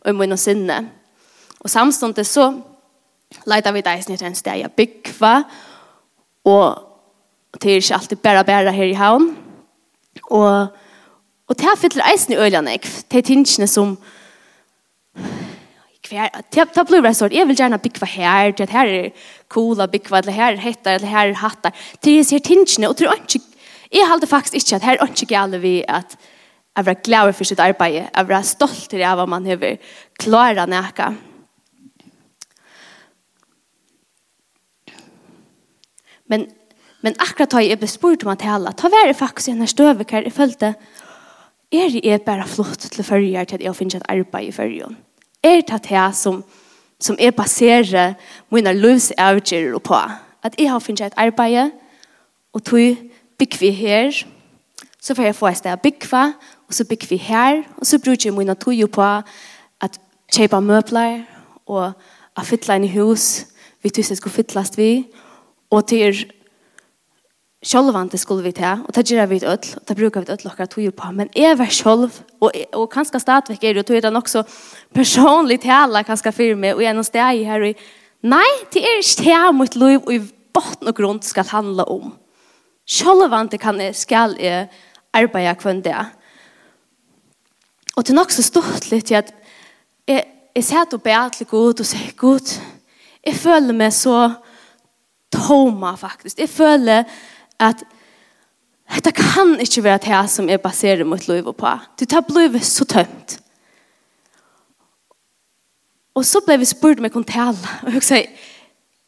og 0.02 0.16
mine 0.16 0.38
sinne. 0.38 0.90
Og 1.60 1.70
samståndet 1.70 2.28
så, 2.28 2.52
Leita 3.46 3.70
vi 3.70 3.84
deg 3.86 4.02
i 4.10 4.16
en 4.26 4.36
sted 4.36 4.58
jeg 4.58 4.72
bygva, 4.74 5.34
Og 6.46 6.78
det 7.62 7.72
er 7.72 7.76
ikke 7.76 7.94
alltid 7.94 8.18
bare 8.18 8.44
bare 8.44 8.72
her 8.72 8.84
i 8.84 8.94
havn. 8.94 9.38
Og, 10.24 10.68
og 11.48 11.58
det 11.60 11.66
er 11.66 11.78
fyller 11.78 12.12
eisen 12.14 12.34
i 12.34 12.38
øyene, 12.38 12.74
ikke? 12.74 12.90
Det 13.12 13.18
er 13.18 13.22
tingene 13.22 13.68
som 13.68 13.98
kvar 16.10 16.30
tap 16.52 16.74
tap 16.74 16.88
blue 16.88 17.02
resort 17.02 17.34
jag 17.34 17.46
vill 17.46 17.60
gärna 17.60 17.78
bygga 17.78 18.06
här 18.06 18.52
det 18.58 18.70
här 18.70 18.88
är 18.88 19.12
coola 19.48 19.88
bygga 19.88 20.22
det 20.22 20.32
här 20.32 20.54
heter 20.54 21.00
det 21.00 21.06
här 21.06 21.34
hattar 21.34 21.72
det 22.02 22.12
är 22.12 22.24
ser 22.24 22.40
tinchne 22.40 22.88
och 22.88 22.98
tror 22.98 23.14
inte 23.14 23.40
jag 23.90 24.08
håller 24.08 24.28
faktiskt 24.28 24.72
inte 24.72 24.76
att 24.76 24.84
här 24.84 25.08
inte 25.08 25.34
gäller 25.34 25.60
vi 25.60 25.86
att 25.88 26.18
jag 26.76 26.84
var 26.84 27.04
glad 27.04 27.36
för 27.36 27.46
sitt 27.46 27.60
arbete 27.60 28.10
jag 28.14 28.24
var 28.24 28.42
stolt 28.42 28.90
det 28.90 29.16
vad 29.16 29.30
man 29.30 29.46
har 29.46 29.78
klarat 30.20 30.70
näka 30.70 31.16
Men, 36.30 36.46
men 37.02 37.18
akkurat 37.20 37.52
da 37.52 37.62
jeg 37.66 37.80
ble 37.82 37.90
spurt 37.90 38.24
om 38.24 38.32
at 38.34 38.46
hele, 38.46 38.74
ta 38.78 38.92
være 38.94 39.18
faktisk 39.18 39.52
en 39.52 39.64
her 39.64 39.72
støvekar, 39.72 40.26
jeg 40.28 40.36
følte, 40.36 40.74
er 41.72 42.00
jeg 42.04 42.22
bare 42.26 42.48
flott 42.48 42.88
til 42.90 43.04
førjer 43.04 43.44
til 43.44 43.60
at 43.60 43.64
jeg 43.64 43.76
finner 43.76 44.00
et 44.00 44.10
arbeid 44.10 44.48
i 44.48 44.52
førjen? 44.52 44.98
Er 45.44 45.62
det 45.62 45.84
det 45.90 46.16
som, 46.16 46.44
som 47.00 47.18
jeg 47.20 47.36
baserer 47.36 48.14
mine 48.52 48.74
løsavgjører 48.74 49.80
på? 49.80 49.96
At 50.44 50.56
jeg 50.60 50.70
har 50.72 50.80
finnet 50.80 51.02
et 51.02 51.18
arbeid, 51.18 51.72
og 52.54 52.64
tog 52.64 52.98
bygger 53.38 53.60
vi 53.60 53.72
her, 53.72 54.12
så 55.02 55.16
får 55.16 55.24
jeg 55.24 55.36
få 55.36 55.48
et 55.48 55.58
sted 55.58 55.74
å 55.74 55.82
bygge, 55.84 56.24
og 56.68 56.74
så 56.74 56.86
bygger 56.86 57.08
vi 57.10 57.18
her, 57.18 57.64
og 57.78 57.86
så 57.86 58.00
bruker 58.00 58.30
jeg 58.30 58.34
mine 58.34 58.56
tog 58.56 58.92
på 58.92 59.02
at 59.82 60.00
kjøpe 60.34 60.62
møbler, 60.62 61.22
og 61.66 61.94
å 62.36 62.44
fytle 62.44 62.76
inn 62.76 62.88
i 62.88 62.94
hus, 62.98 63.46
vi 63.84 63.90
tusen 63.90 64.16
skulle 64.16 64.34
fytles 64.34 64.74
vi, 64.78 65.08
Og 65.70 65.86
til 65.88 66.24
sjølvante 67.66 68.18
skulle 68.18 68.44
vi 68.44 68.54
ta, 68.56 68.78
og 68.88 68.96
det 68.96 69.04
gjør 69.12 69.28
vi 69.30 69.40
et 69.42 69.44
ødel, 69.44 69.74
og 69.76 69.88
det 69.88 69.96
bruker 69.98 70.22
vi 70.22 70.30
et 70.30 70.34
ødel 70.34 70.52
akkurat 70.52 70.70
tog 70.70 70.94
på, 70.96 71.12
men 71.12 71.30
jeg 71.36 71.58
var 71.60 71.72
sjølv, 71.76 72.22
og, 72.40 72.52
og 72.74 72.90
kanskje 72.90 73.20
stadigvæk 73.20 73.64
er 73.64 73.74
det, 73.74 73.84
og 73.84 73.86
tog 73.86 74.04
det 74.04 74.14
nok 74.14 74.28
så 74.28 74.44
personlig 74.96 75.60
tala 75.62 76.04
kanskje 76.08 76.32
for 76.32 76.56
meg, 76.56 76.76
og 76.76 76.84
noen 76.88 77.08
steg 77.08 77.44
her, 77.46 77.66
og 77.68 77.84
nei, 78.24 78.48
det 78.74 78.84
er 78.84 79.02
ikke 79.04 79.26
det 79.28 79.56
mot 79.56 79.76
liv, 79.76 80.00
og 80.00 80.14
i 80.16 80.22
botten 80.56 80.88
og 80.88 80.96
grunn 80.96 81.22
skal 81.22 81.52
handle 81.52 81.86
om. 81.92 82.14
Sjølvante 82.90 83.60
kan 83.62 83.82
jeg, 83.82 83.96
skal 83.96 84.38
jeg 84.40 84.70
arbeide 85.14 85.56
kvann 85.60 85.84
det. 85.86 86.00
Og 87.96 88.06
det 88.06 88.14
er 88.14 88.22
nok 88.22 88.32
så 88.32 88.44
stort 88.46 88.88
litt 88.90 89.10
til 89.12 89.20
at 89.20 89.34
jeg, 90.08 90.24
jeg 90.56 90.64
ser 90.64 90.88
til 90.88 90.98
å 90.98 91.04
be 91.04 91.18
til 91.36 91.50
Gud, 91.52 91.82
og 91.84 91.86
sier, 91.86 92.14
Gud, 92.18 92.56
jeg 93.26 93.36
føler 93.36 93.76
meg 93.76 93.92
så 93.94 94.30
toma 95.34 95.96
faktisk. 95.96 96.40
Jeg 96.40 96.50
føler 96.50 97.04
at 97.60 97.84
dette 98.90 99.12
kan 99.14 99.54
ikke 99.62 99.84
være 99.86 100.02
det 100.08 100.24
som 100.32 100.50
jeg 100.50 100.62
baserer 100.62 101.06
mot 101.06 101.28
liv 101.28 101.54
på. 101.54 101.76
Du 102.00 102.06
tar 102.06 102.26
livet 102.34 102.66
så 102.66 102.86
tømt. 102.86 103.38
Og 106.18 106.26
så 106.26 106.42
ble 106.44 106.58
vi 106.60 106.68
spurt 106.68 107.00
om 107.00 107.06
jeg 107.08 107.14
kunne 107.14 107.30
tale. 107.30 107.76
Og 107.86 107.94
jeg 108.00 108.04
sier, 108.04 108.26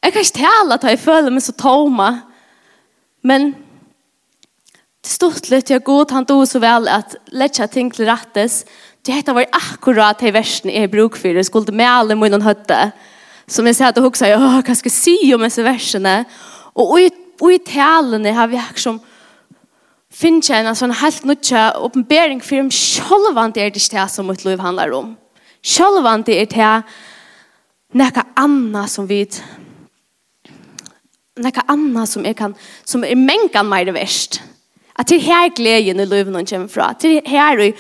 jeg 0.02 0.14
kan 0.14 0.22
ikke 0.22 0.40
tale 0.44 0.78
at 0.78 0.86
jeg 0.88 1.02
føler 1.02 1.34
meg 1.34 1.44
så 1.44 1.56
toma. 1.58 2.12
Men 3.26 3.52
det 5.02 5.10
stod 5.10 5.50
litt, 5.50 5.72
jeg 5.74 5.84
god, 5.86 6.14
han 6.14 6.28
tog 6.30 6.44
så 6.48 6.62
vel 6.62 6.88
at 6.90 7.16
letja 7.34 7.66
ting 7.70 7.90
til 7.94 8.10
rettes. 8.10 8.62
Det 9.02 9.16
heter 9.18 9.34
var 9.34 9.50
akkurat 9.58 10.22
de 10.22 10.34
versene 10.34 10.76
jeg 10.78 10.92
bruk 10.94 11.18
for. 11.18 11.34
Jeg 11.34 11.50
skulle 11.50 11.74
med 11.74 11.90
alle 11.90 12.18
munnen 12.18 12.46
høtte 12.46 12.92
som 13.48 13.66
jeg 13.66 13.76
sier 13.76 13.88
at 13.90 13.98
hun 13.98 14.14
sier, 14.14 14.40
jag 14.40 14.66
kan 14.66 14.76
ska 14.76 14.90
se 14.90 15.34
om 15.36 15.42
disse 15.42 15.64
verserna. 15.64 16.26
Och 16.74 17.00
i, 17.00 17.10
och 17.40 17.52
i 17.52 17.60
talene 17.60 18.32
har 18.32 18.48
vi 18.48 18.62
liksom 18.70 19.00
finns 20.12 20.50
jeg 20.50 20.66
en 20.66 20.76
sån 20.76 20.92
helt 20.92 21.24
nødvendig 21.24 21.78
oppenbering 21.80 22.42
for 22.42 22.60
om 22.60 22.72
självan 22.72 23.52
det 23.52 23.62
är 23.62 23.72
det 23.72 23.94
här 23.94 24.08
som 24.08 24.28
mitt 24.28 24.46
liv 24.46 24.60
handlar 24.60 24.92
om. 24.92 25.16
Självan 25.64 26.24
det 26.24 26.46
det 26.46 26.84
noe 27.94 28.12
annet 28.12 28.26
anna 28.36 28.88
som 28.88 29.08
vi 29.08 29.26
noe 31.38 31.62
anna 31.68 32.06
som 32.08 32.26
är 32.26 32.34
kan 32.34 32.56
som 32.84 33.04
är 33.04 33.16
mänkan 33.16 33.70
mer 33.70 33.92
verst. 33.92 34.42
At 35.02 35.10
det 35.10 35.22
her 35.26 35.50
gleden 35.58 35.98
i 35.98 36.06
livet 36.06 36.30
noen 36.30 36.46
kommer 36.46 36.70
fra. 36.70 36.92
Det 36.94 37.24
her 37.26 37.58
er 37.58 37.72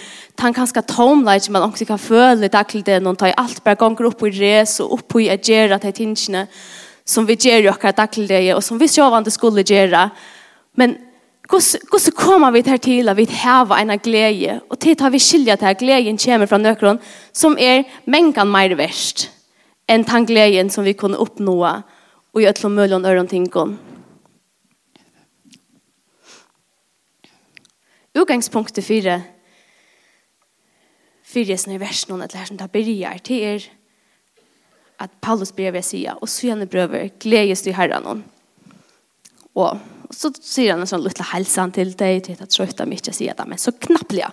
den 0.41 0.55
ganske 0.57 0.81
tomleit 0.89 1.45
som 1.45 1.53
man 1.53 1.67
også 1.67 1.85
kan 1.85 2.01
føle 2.01 2.49
til 2.49 2.81
det 2.87 2.97
noen 3.03 3.19
tar 3.19 3.35
alt 3.37 3.61
bare 3.61 3.77
ganger 3.77 4.07
opp 4.09 4.23
i 4.25 4.31
res 4.39 4.79
og 4.81 4.95
opp 4.97 5.19
i 5.21 5.27
at 5.29 5.45
til 5.45 5.93
tingene 5.93 6.47
som 7.05 7.27
vi 7.27 7.35
gjør 7.35 7.67
jo 7.67 7.73
akkurat 7.75 8.09
til 8.09 8.27
det 8.27 8.41
og 8.55 8.63
som 8.63 8.79
vi 8.79 8.89
sjåvande 8.89 9.29
skulle 9.29 9.61
gjøre. 9.61 10.09
Men 10.77 10.97
hvordan 11.51 12.15
kommer 12.17 12.51
vi 12.51 12.63
til 12.65 12.79
til 12.79 13.09
at 13.09 13.17
vi 13.17 13.27
har 13.43 13.77
en 13.77 13.99
glede 13.99 14.59
og 14.69 14.79
til 14.79 14.95
tar 14.95 15.09
vi 15.09 15.19
skilja 15.19 15.55
til 15.55 15.65
at 15.65 15.77
gleden 15.77 16.17
kommer 16.17 16.47
fra 16.47 16.57
nøkron 16.57 16.99
som 17.33 17.57
er 17.59 17.83
mengen 18.07 18.47
mer 18.47 18.73
verst 18.75 19.29
enn 19.87 20.07
den 20.07 20.25
gleden 20.25 20.69
som 20.69 20.85
vi 20.85 20.93
kunne 20.93 21.19
oppnå 21.19 21.61
og 21.61 22.41
gjøre 22.41 22.53
til 22.53 22.65
å 22.65 22.69
mulig 22.69 22.95
og 22.95 23.05
øren 23.05 23.27
tingene. 23.27 23.90
utgangspunktet 28.17 28.85
for 28.85 29.11
fyrir 31.31 31.53
jeg 31.53 31.61
sånne 31.63 31.79
vers 31.79 32.03
noen 32.09 32.25
eller 32.25 32.41
her 32.41 32.49
som 32.49 32.59
tar 32.59 32.71
byrjar 32.73 33.21
til 33.23 33.45
er 33.53 33.67
at 35.01 35.13
Paulus 35.23 35.53
brev 35.55 35.77
er 35.77 35.85
sier 35.85 36.19
og 36.19 36.29
så 36.29 36.49
gjerne 36.49 36.67
brøver 36.69 37.13
gledes 37.23 37.63
til 37.63 37.75
herren 37.77 38.03
noen? 38.05 38.23
Og, 39.55 39.79
og 39.79 40.15
så 40.15 40.31
sier 40.37 40.73
han 40.73 40.83
en 40.83 40.89
sånn 40.89 41.03
lille 41.05 41.27
helsan 41.31 41.73
til 41.75 41.93
deg 41.97 42.25
til 42.27 42.39
at 42.39 42.51
trøyta 42.51 42.87
mye 42.87 42.99
ikke 42.99 43.15
sier 43.15 43.37
det 43.37 43.47
men 43.47 43.61
så 43.61 43.73
knapplig 43.73 44.27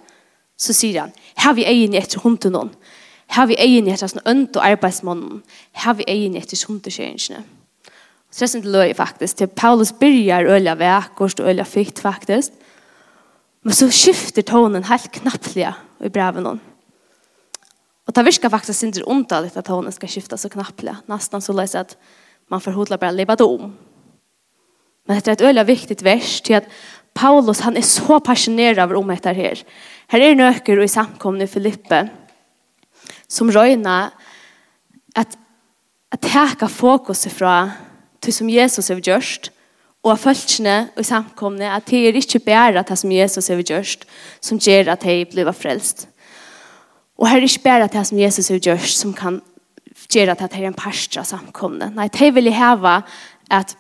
så 0.58 0.74
sier 0.74 1.04
han 1.04 1.14
har 1.38 1.54
vi 1.54 1.68
egen 1.70 1.94
etter 1.94 2.24
hunden 2.24 2.56
noen? 2.56 2.72
Har 3.36 3.46
vi 3.46 3.58
egen 3.60 3.86
etter 3.92 4.10
sånn 4.10 4.26
ønt 4.26 4.56
og 4.56 4.64
arbeidsmånen 4.64 5.42
har 5.84 5.98
vi 5.98 6.08
egen 6.10 6.36
etter 6.40 6.58
hundeskjøringene 6.66 7.44
så 8.28 8.42
det 8.42 8.44
er 8.44 8.50
sånn 8.52 8.72
løy 8.74 8.90
faktisk. 8.92 9.38
Til 9.38 9.48
Paulus 9.56 9.94
byrjar 9.96 10.50
øyla 10.52 10.74
vekkort 10.76 11.40
og 11.40 11.48
øyla 11.48 11.64
fikt 11.64 12.02
faktisk. 12.04 12.52
Men 13.62 13.74
så 13.74 13.90
skifter 13.90 14.42
tonen 14.42 14.84
helt 14.84 15.12
knapplig 15.12 15.72
i 16.00 16.08
breven 16.08 16.46
hon. 16.46 16.60
Och 18.06 18.12
det 18.12 18.22
virkar 18.22 18.50
faktiskt 18.50 18.82
inte 18.82 19.04
ontaligt 19.04 19.56
att 19.56 19.64
tonen 19.64 19.92
ska 19.92 20.06
skifta 20.06 20.36
så 20.36 20.48
knapplig. 20.48 20.94
Nästan 21.06 21.42
så 21.42 21.52
läser 21.52 21.80
att 21.80 21.96
man 22.48 22.60
förhodlar 22.60 22.98
bara 22.98 23.10
leva 23.10 23.34
om. 23.34 23.76
Men 25.06 25.16
det 25.16 25.28
är 25.28 25.32
et 25.32 25.40
øyelig 25.40 25.66
viktigt 25.66 26.02
vers 26.02 26.40
til 26.40 26.54
att 26.54 26.68
Paulus 27.14 27.60
han 27.60 27.76
är 27.76 27.82
så 27.82 28.20
passionerad 28.20 28.78
över 28.78 28.94
om 28.94 29.08
dette 29.08 29.32
här. 29.32 29.64
Här 30.06 30.20
är 30.20 30.34
nøkker 30.34 30.80
i 30.82 30.88
samkomne 30.88 31.44
i 31.44 31.46
Filippe 31.46 32.08
som 33.28 33.52
röjna 33.52 34.10
att 35.14 35.38
att 36.10 36.20
teka 36.20 36.68
fokus 36.68 37.26
ifrån 37.26 37.70
till 38.20 38.34
som 38.34 38.50
Jesus 38.50 38.88
har 38.88 38.96
gjort 38.96 39.50
og 40.04 40.12
av 40.14 40.20
følgene 40.22 40.76
og 40.96 41.06
samkomne 41.06 41.70
at 41.74 41.88
det 41.90 42.04
er 42.08 42.18
ikke 42.18 42.40
bare 42.46 42.84
det 42.86 42.98
som 42.98 43.12
Jesus 43.12 43.50
har 43.50 43.62
gjort 43.62 44.06
som 44.40 44.60
gjør 44.62 44.92
at 44.94 45.02
de 45.02 45.24
blir 45.28 45.50
frelst. 45.52 46.06
Og 47.18 47.26
her 47.28 47.40
er 47.40 47.48
ikke 47.48 47.66
bare 47.66 47.90
det 47.90 48.04
som 48.06 48.18
Jesus 48.18 48.48
har 48.48 48.62
gjort 48.62 48.94
som 48.94 49.14
kan 49.16 49.40
gjøre 50.08 50.36
at 50.36 50.44
det 50.46 50.60
er 50.62 50.68
en 50.68 50.78
parstra 50.78 51.24
samkomne. 51.26 51.90
Nei, 51.96 52.08
de 52.08 52.30
vil 52.34 52.52
heve 52.54 53.00
at 53.50 53.76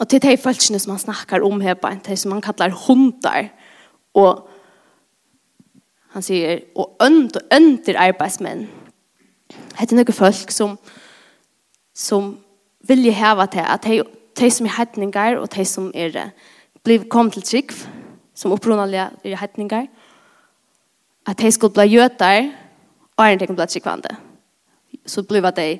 og 0.00 0.08
til 0.10 0.18
de 0.18 0.34
følgene 0.36 0.80
som 0.82 0.90
han 0.90 1.04
snakker 1.04 1.44
om 1.46 1.60
her 1.62 1.76
på 1.78 1.86
en 1.86 2.02
de 2.02 2.16
som 2.18 2.32
han 2.34 2.42
kallar 2.42 2.74
hundar 2.74 3.46
og 4.18 4.48
han 6.14 6.22
sier 6.22 6.64
og 6.74 6.96
ønd 7.02 7.36
og 7.36 7.54
ønder 7.54 7.98
arbeidsmenn. 7.98 8.66
Det 9.48 9.86
er 9.90 9.94
noen 9.94 10.14
folk 10.14 10.50
som 10.54 10.76
som 11.94 12.32
vil 12.88 13.12
hava 13.14 13.46
til 13.46 13.62
at 13.62 13.86
de 13.86 14.02
de 14.38 14.50
som 14.50 14.66
er 14.66 14.76
heitningar 14.78 15.38
og 15.40 15.50
de 15.54 15.64
som 15.68 15.90
er 15.94 16.30
bliv 16.84 17.08
kom 17.08 17.30
til 17.30 17.42
trygg, 17.42 17.72
som 18.34 18.52
opprunalige 18.52 19.08
er 19.24 19.36
heitningar, 19.40 19.86
at 21.26 21.38
de 21.40 21.52
skulle 21.52 21.74
bli 21.74 21.94
gjøtar, 21.94 22.50
og 23.16 23.24
er 23.24 23.32
en 23.32 23.38
ting 23.38 23.54
ble 23.56 23.66
tryggvande. 23.70 24.16
Så 25.06 25.22
bliva 25.22 25.52
de 25.54 25.78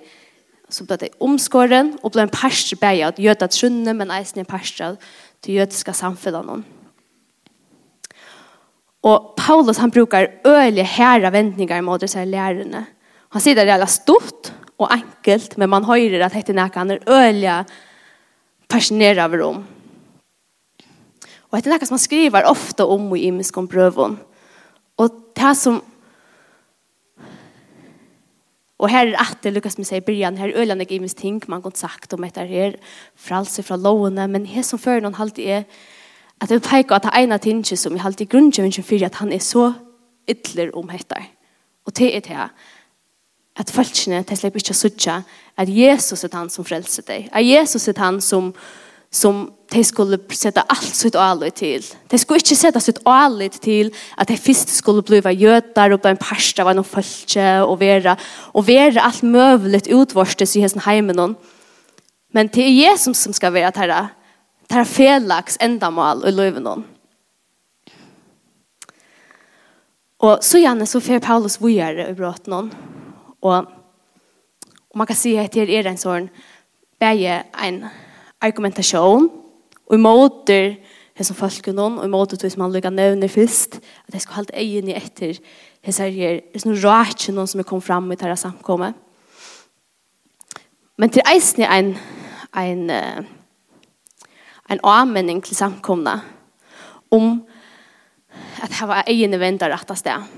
så 0.73 0.87
ble 0.89 0.97
de 0.99 1.11
omskåren, 1.23 1.93
og 2.03 2.15
ble 2.15 2.25
en 2.25 2.33
parster 2.33 2.79
bæg 2.81 3.03
at 3.07 3.21
gjøta 3.21 3.51
trunne, 3.53 3.93
men 3.95 4.13
eisen 4.15 4.41
en 4.43 4.49
parster 4.49 4.97
til 5.45 5.61
jødiska 5.61 5.93
samfunnet 5.97 6.47
noen. 6.47 6.65
Og 9.05 9.35
Paulus 9.37 9.83
han 9.83 9.93
brukar 9.93 10.31
øyelige 10.47 10.89
herra 10.97 11.31
vendningar 11.31 11.83
mot 11.85 12.01
disse 12.01 12.25
lærerne. 12.25 12.87
Han 13.35 13.43
sier 13.43 13.59
det 13.59 13.69
er 13.69 13.85
stort 13.91 14.55
og 14.81 14.89
enkelt, 14.95 15.59
men 15.61 15.69
man 15.71 15.85
høyrer 15.85 16.25
at 16.25 16.33
dette 16.33 16.57
er 16.57 16.73
han 16.73 16.91
er 16.91 17.05
øyelige 17.05 17.59
fascinerad 18.71 19.19
över 19.19 19.39
dem. 19.39 19.65
Och 21.39 21.61
det 21.61 21.67
är 21.67 21.71
något 21.71 21.89
som 21.89 21.95
man 21.95 21.99
skriver 21.99 22.51
ofta 22.51 22.87
om 22.87 23.17
i 23.17 23.25
imenskom 23.25 23.69
prövån. 23.69 24.19
Och 24.97 25.11
det 25.35 25.55
som 25.55 25.81
Och 28.77 28.91
här 28.91 29.07
är 29.07 29.21
att 29.21 29.43
det 29.43 29.51
Lukas 29.51 29.79
med 29.79 29.87
sig 29.87 29.99
i 29.99 30.01
början, 30.01 30.37
här 30.37 30.49
är 30.49 30.53
öljande 30.53 30.85
givens 30.85 31.15
ting 31.15 31.41
man 31.47 31.61
gått 31.61 31.77
sagt 31.77 32.13
om 32.13 32.21
detta 32.21 32.41
här, 32.41 32.77
fralse 33.17 33.63
från 33.63 33.83
låne, 33.83 34.27
men 34.27 34.45
det 34.55 34.63
som 34.63 34.79
för 34.79 35.01
någon 35.01 35.15
halvt 35.15 35.39
är 35.39 35.65
att 36.39 36.49
det 36.49 36.61
pekar 36.61 36.97
att 36.97 37.03
det 37.03 37.11
ena 37.15 37.39
tinget 37.39 37.81
som 37.81 37.97
i 37.97 38.01
alltid 38.01 38.27
i 38.27 38.31
grundkjövinsen 38.31 38.85
för 38.85 39.05
att 39.05 39.15
han 39.15 39.33
är 39.33 39.39
så 39.39 39.73
ytler 40.27 40.77
om 40.77 40.87
detta. 40.87 41.17
Och 41.87 41.93
det 41.95 42.17
är 42.17 42.21
det 42.21 42.35
här 42.35 42.49
at 43.55 43.71
folkene 43.71 44.25
de 44.27 44.37
slipper 44.37 44.63
ikke 44.63 44.75
å 44.75 44.79
sutja 44.79 45.21
at 45.61 45.71
Jesus 45.71 46.25
er 46.27 46.33
han 46.35 46.51
som 46.51 46.67
frelser 46.67 47.07
deg. 47.07 47.29
At 47.31 47.47
Jesus 47.47 47.87
er 47.89 48.01
han 48.03 48.19
som, 48.25 48.51
som 49.15 49.45
de 49.71 49.83
skulle 49.87 50.19
sette 50.35 50.63
alt 50.71 50.97
sitt 50.97 51.15
alit 51.19 51.61
til. 51.61 51.85
De 52.11 52.19
skulle 52.19 52.43
ikke 52.43 52.59
sette 52.59 52.83
sitt 52.83 52.99
alit 53.07 53.61
til 53.63 53.93
at 54.19 54.31
de 54.31 54.39
først 54.39 54.75
skulle 54.75 55.05
bli 55.07 55.23
jøder 55.39 55.95
og 55.95 56.03
bli 56.03 56.15
en 56.15 56.21
parst 56.21 56.59
av 56.59 56.73
noen 56.73 56.87
folke 56.87 57.47
og 57.63 57.79
være, 57.83 58.17
og 58.55 58.67
være 58.67 59.03
alt 59.03 59.23
møvelig 59.23 59.87
utvorstes 59.95 60.57
i 60.57 60.65
hessen 60.65 60.83
heimen. 60.87 61.37
Men 62.35 62.51
det 62.51 62.67
er 62.67 62.91
Jesus 62.91 63.23
som 63.23 63.33
skal 63.33 63.55
være 63.55 63.71
at 63.71 63.79
herre, 63.79 64.09
det 64.67 64.81
er 64.81 64.89
felaks 64.89 65.61
endamål 65.63 66.25
i 66.27 66.35
løven 66.35 66.67
noen. 66.67 66.85
Og 70.25 70.41
så 70.43 70.59
gjerne 70.59 70.87
så 70.89 71.03
fer 71.05 71.23
Paulus 71.23 71.61
vujere 71.61 72.09
i 72.09 72.17
bråten 72.17 72.51
noen. 72.55 72.94
Og, 73.45 73.67
og 74.91 74.99
man 74.99 75.09
kan 75.09 75.19
si 75.19 75.35
at 75.37 75.55
her 75.59 75.69
er 75.69 75.91
en 75.91 76.01
sånn 76.01 76.31
bare 77.01 77.43
en 77.67 77.83
argumentasjon 78.45 79.29
og 79.85 80.01
måter 80.01 80.77
det 81.15 81.27
som 81.27 81.37
folk 81.37 81.69
og 81.71 81.77
noen, 81.77 81.99
og 82.03 82.11
måter 82.11 82.41
det 82.41 82.51
som 82.51 82.65
han 82.65 82.73
lukket 82.75 82.95
nøvner 82.95 83.31
først, 83.31 83.79
at 84.09 84.17
jeg 84.17 84.25
skal 84.25 84.41
holde 84.41 84.57
egen 84.59 84.89
i 84.91 84.97
etter 84.99 85.37
det 85.85 85.95
som 85.95 86.09
er 86.09 86.41
sånn 86.59 86.81
rart 86.83 87.29
noen 87.31 87.51
som 87.51 87.61
er 87.61 87.69
kommet 87.69 87.87
frem 87.87 88.09
i 88.11 88.17
dette 88.17 88.37
samkommet. 88.41 88.97
Men 90.99 91.11
til 91.11 91.27
eisen 91.27 91.67
er 91.67 91.75
en, 91.77 91.93
en, 92.57 93.27
en 94.71 94.83
avmenning 94.83 95.43
til 95.45 95.59
samkomna 95.59 96.21
om 97.15 97.45
at 98.63 98.73
det 98.73 98.89
var 98.89 99.05
egen 99.07 99.29
egne 99.29 99.43
venter 99.43 99.71
rett 99.71 99.91
av 99.91 99.99
sted. 99.99 100.35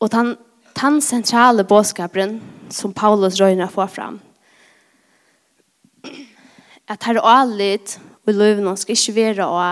Og 0.00 0.10
den 0.12 0.34
den 0.76 1.00
sentrale 1.00 1.64
bådskaperen 1.64 2.40
som 2.70 2.92
Paulus 2.92 3.40
røyner 3.40 3.68
får 3.68 3.86
fram. 3.86 4.20
At 6.88 7.04
her 7.04 7.20
og 7.20 7.30
allit 7.30 7.98
i 8.28 8.32
løyvene 8.32 8.76
skal 8.76 8.96
ikke 8.96 9.16
være 9.16 9.46
å 9.46 9.62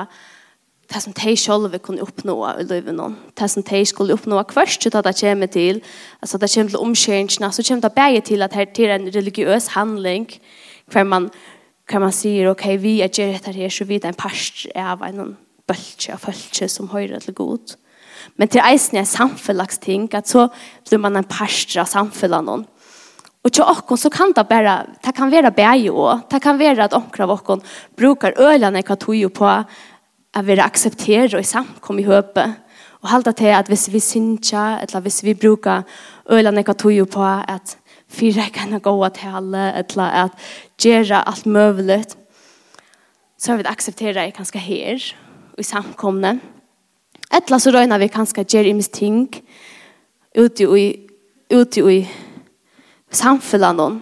det 0.94 1.00
som 1.02 1.14
de 1.16 1.37
selv 1.37 1.78
kunne 1.82 2.02
oppnå 2.04 2.34
i 2.61 2.66
løyvene. 2.68 3.14
Det 3.38 3.49
som 3.50 3.62
de 3.62 3.80
skulle 3.87 4.14
oppnå 4.14 4.42
først 4.52 4.80
til 4.82 4.96
at 4.96 5.04
det 5.04 5.16
kommer 5.20 5.46
til, 5.46 5.82
altså 6.23 6.38
det 6.38 6.50
kommer 6.54 6.70
til 6.70 6.78
omkjøringene, 6.78 7.52
så 7.52 7.64
kommer 7.68 7.88
det 7.88 7.92
bare 7.92 8.20
til 8.20 8.42
at 8.42 8.52
det 8.52 8.90
er 8.90 8.94
en 8.94 9.08
religiøs 9.14 9.66
handling 9.75 10.28
hver 10.87 11.04
man, 11.04 11.30
hver 11.88 11.99
man 11.99 12.12
sier, 12.12 12.50
ok, 12.50 12.66
vi 12.82 13.00
er 13.00 13.08
gjør 13.08 13.32
dette 13.32 13.52
her, 13.52 13.68
så 13.68 13.84
vi 13.84 13.96
er 13.96 14.08
en 14.08 14.14
parst 14.14 14.66
av 14.76 15.02
en 15.02 15.37
bølge 15.66 16.12
av 16.12 16.20
følge 16.20 16.68
som 16.68 16.88
høyre 16.92 17.20
til 17.20 17.34
god. 17.34 17.76
Men 18.37 18.50
til 18.50 18.64
eisen 18.64 18.99
er 19.00 19.09
samfunnlagsting, 19.09 20.09
at 20.14 20.28
så 20.28 20.49
blir 20.88 21.02
man 21.02 21.16
en 21.16 21.28
parstra 21.28 21.87
samfunnet 21.88 22.47
noen. 22.47 22.64
Og 23.45 23.52
til 23.52 23.69
åkken 23.69 24.00
så 24.00 24.09
kan 24.09 24.33
det 24.33 24.47
bare, 24.49 24.87
det 25.04 25.12
kan 25.14 25.31
være 25.31 25.52
bæg 25.52 25.90
også. 25.90 26.21
det 26.31 26.43
kan 26.43 26.59
være 26.59 26.85
at 26.85 26.95
omkring 26.97 27.28
av 27.28 27.31
åkken 27.31 27.62
brukar 27.97 28.33
ølene 28.40 28.83
hva 28.83 28.97
tog 28.97 29.33
på 29.35 29.50
at 30.35 30.47
vi 30.47 30.57
aksepterer 30.59 31.37
og 31.37 31.45
samkom 31.45 31.99
i 31.99 32.09
høpet. 32.09 32.54
Og 33.02 33.11
halte 33.11 33.33
til 33.33 33.52
at 33.52 33.69
hvis 33.69 33.93
vi 33.93 34.00
synsja, 34.00 34.81
eller 34.81 35.00
hvis 35.00 35.23
vi 35.25 35.35
brukar 35.35 35.85
ølene 36.31 36.64
hva 36.64 36.73
tog 36.73 37.09
på 37.12 37.25
at 37.25 37.76
fyra 38.09 38.49
kan 38.52 38.81
gå 38.81 39.09
til 39.09 39.37
alle, 39.37 39.64
eller 39.76 40.02
at 40.25 40.33
gjøre 40.81 41.28
alt 41.28 41.47
mulig, 41.47 42.04
så 43.38 43.52
har 43.52 43.57
vi 43.61 43.69
akseptera 43.69 44.25
det 44.25 44.35
kanskje 44.38 44.59
her, 44.59 45.14
og 45.52 45.61
i 45.61 45.62
samkomne. 45.62 46.40
Etla 47.35 47.59
så 47.59 47.73
røyna 47.75 47.99
vi 47.99 48.11
kanskje 48.12 48.45
gjør 48.47 48.71
imes 48.71 48.88
ting 48.95 49.26
ute 50.38 50.67
i, 50.79 50.87
ute 51.50 51.85
i 51.91 52.00
samfunnet 53.11 53.79
noen. 53.79 54.00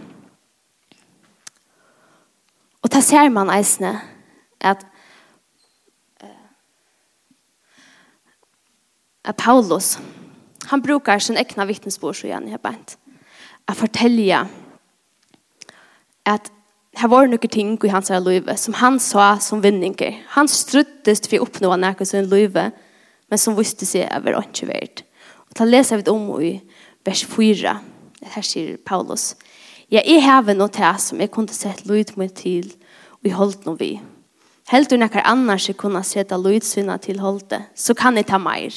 Og 2.83 2.91
ta 2.91 3.01
ser 3.05 3.31
man 3.33 3.53
eisne 3.53 3.95
at 4.61 4.87
at 9.23 9.37
Paulus 9.39 10.01
han 10.67 10.83
brukar 10.83 11.19
sin 11.23 11.39
egna 11.39 11.65
vittnesbord 11.65 12.17
så 12.19 12.27
igjen 12.27 12.49
i 12.51 12.59
bænt 12.59 12.97
a 13.69 13.75
fortelja 13.79 14.47
at 16.27 16.51
her 16.99 17.09
var 17.09 17.31
noen 17.31 17.51
ting 17.51 17.77
i 17.85 17.91
hans 17.93 18.11
liv 18.11 18.49
som 18.57 18.75
han 18.75 18.99
sa 19.01 19.39
som 19.41 19.63
vinninger. 19.63 20.19
Han 20.37 20.49
struttest 20.49 21.29
for 21.31 21.41
å 21.41 21.47
oppnå 21.47 21.77
noe 21.81 22.07
sin 22.07 22.29
liv 22.29 22.59
men 23.33 23.41
som 23.41 23.57
visste 23.57 23.89
seg 23.89 24.11
over 24.13 24.37
ikke 24.43 24.69
verdt. 24.69 25.07
Og 25.49 25.57
da 25.57 25.65
leser 25.65 26.03
vi 26.03 26.13
om 26.13 26.27
i 26.45 26.53
vers 27.07 27.23
4, 27.25 27.73
her 28.35 28.45
sier 28.45 28.77
Paulus, 28.85 29.33
Ja, 29.93 30.01
jeg 30.05 30.23
har 30.25 30.45
noe 30.57 30.73
til 30.73 31.01
som 31.01 31.21
jeg 31.21 31.31
kunne 31.33 31.53
sett 31.53 31.87
lyd 31.89 32.15
meg 32.17 32.35
til, 32.37 32.71
og 33.21 33.29
jeg 33.29 33.37
holdt 33.37 33.65
noe 33.67 33.77
vi. 33.81 33.91
Helt 34.73 34.89
du 34.89 34.97
nekker 34.97 35.25
annars 35.29 35.67
jeg 35.69 35.77
kunne 35.77 36.01
sette 36.05 36.37
lydsvinna 36.37 36.97
til 36.97 37.21
holdet, 37.21 37.67
så 37.75 37.93
kan 37.97 38.17
jeg 38.17 38.29
ta 38.29 38.39
mer. 38.41 38.73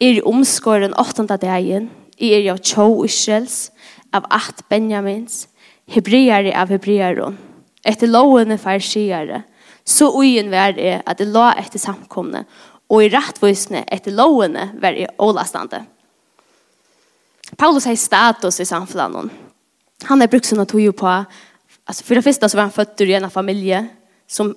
Jeg 0.00 0.16
er 0.18 0.26
omskåren 0.26 0.96
åttende 0.98 1.38
dagen, 1.38 1.90
jeg 2.18 2.46
er 2.46 2.52
av 2.54 2.62
tjå 2.62 3.04
Israels, 3.06 3.70
av 4.14 4.26
at 4.30 4.64
Benjamins, 4.70 5.46
hebreare 5.86 6.54
av 6.54 6.70
hebrearon. 6.74 7.38
Etter 7.86 8.10
lovene 8.10 8.58
farsiere, 8.58 9.44
så 9.86 10.10
ugen 10.10 10.50
vær 10.50 10.74
er 10.78 11.02
at 11.06 11.22
jeg 11.22 11.30
la 11.30 11.52
etter 11.58 11.80
samkomne, 11.80 12.42
og 12.88 13.04
i 13.04 13.10
rettvisene 13.12 13.84
etter 13.92 14.14
lovene 14.16 14.70
var 14.80 14.96
i 14.96 15.06
ålastande. 15.20 15.82
Paulus 17.56 17.86
har 17.88 17.96
status 17.96 18.60
i 18.60 18.68
samfunnet. 18.68 19.32
Han 20.08 20.20
har 20.20 20.30
brukt 20.30 20.46
sina 20.46 20.64
tog 20.68 20.96
på, 20.96 21.12
altså 21.88 22.04
for 22.04 22.14
det 22.14 22.24
første 22.24 22.48
så 22.48 22.56
var 22.56 22.68
han 22.68 22.76
født 22.76 23.00
ur 23.02 23.14
en 23.16 23.30
familie 23.30 23.82
som 24.28 24.54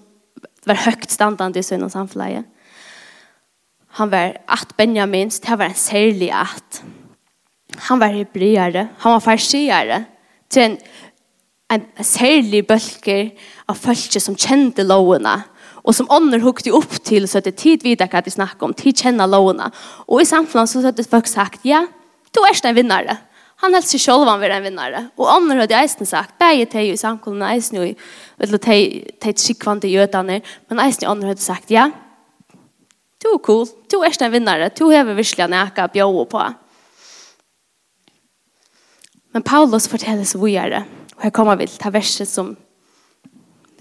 var 0.67 0.83
högt 0.85 1.11
standande 1.11 1.59
i 1.59 1.65
sina 1.65 1.89
samfunnet. 1.89 2.45
Han 3.97 4.11
var 4.11 4.37
at 4.47 4.75
Benjamins, 4.77 5.39
det 5.39 5.57
var 5.57 5.71
en 5.71 5.75
særlig 5.75 6.31
at. 6.31 6.83
Han 7.89 7.99
var 7.99 8.13
hebreare, 8.15 8.89
han 8.97 9.11
var 9.11 9.19
farsiare. 9.19 10.05
til 10.49 10.63
en, 10.63 10.77
en, 11.71 11.83
særlig 12.03 12.67
bølger 12.67 13.29
av 13.67 13.75
folk 13.75 14.19
som 14.19 14.35
kjente 14.35 14.83
lovene, 14.83 15.43
och 15.83 15.95
som 15.95 16.09
ånder 16.09 16.39
hukte 16.39 16.71
upp 16.71 17.03
till 17.03 17.27
så 17.27 17.37
att 17.37 17.43
det 17.43 17.57
tid 17.57 17.83
vidare 17.83 18.09
hva 18.11 18.21
de 18.21 18.31
snacka 18.31 18.65
om 18.65 18.73
tid 18.73 18.97
känna 18.97 19.25
låna 19.25 19.71
och 20.05 20.21
i 20.21 20.25
samfunnet 20.25 20.69
så 20.69 20.81
hade 20.81 21.03
folk 21.03 21.27
sagt 21.27 21.59
ja 21.63 21.87
du 22.31 22.39
är 22.39 22.69
en 22.69 22.75
vinnare 22.75 23.17
han 23.55 23.73
helst 23.73 23.89
sig 23.89 23.99
själv 23.99 24.27
han 24.27 24.39
var 24.39 24.49
en 24.49 24.63
vinnare 24.63 25.09
och 25.15 25.35
ånder 25.35 25.55
hade 25.55 25.75
eisen 25.75 26.05
sagt 26.05 26.39
bäge 26.39 26.65
til 26.65 26.93
i 26.93 26.97
samfunnet, 26.97 27.51
eisen 27.51 27.77
jo, 27.77 27.93
eller 28.39 28.57
te 28.57 29.05
te 29.21 29.33
skikkvante 29.33 29.87
jødene, 29.87 30.41
men 30.69 30.79
eisen 30.79 31.07
ånder 31.07 31.27
hade 31.27 31.41
sagt 31.41 31.71
ja 31.71 31.91
du 33.23 33.29
er 33.33 33.37
cool 33.37 33.67
du 33.91 33.97
är 34.03 34.23
en 34.23 34.31
vinnare 34.31 34.69
du 34.69 34.85
har 34.85 35.03
verkligen 35.03 35.49
näka 35.49 35.87
bjöa 35.87 36.25
på 36.25 36.53
Men 39.33 39.43
Paulus 39.43 39.87
forteller 39.87 40.23
så 40.27 40.37
videre, 40.37 40.83
og 41.15 41.23
her 41.23 41.31
kommer 41.31 41.55
vi 41.55 41.67
til 41.67 41.79
det 41.83 41.93
verset 41.93 42.27
som 42.27 42.57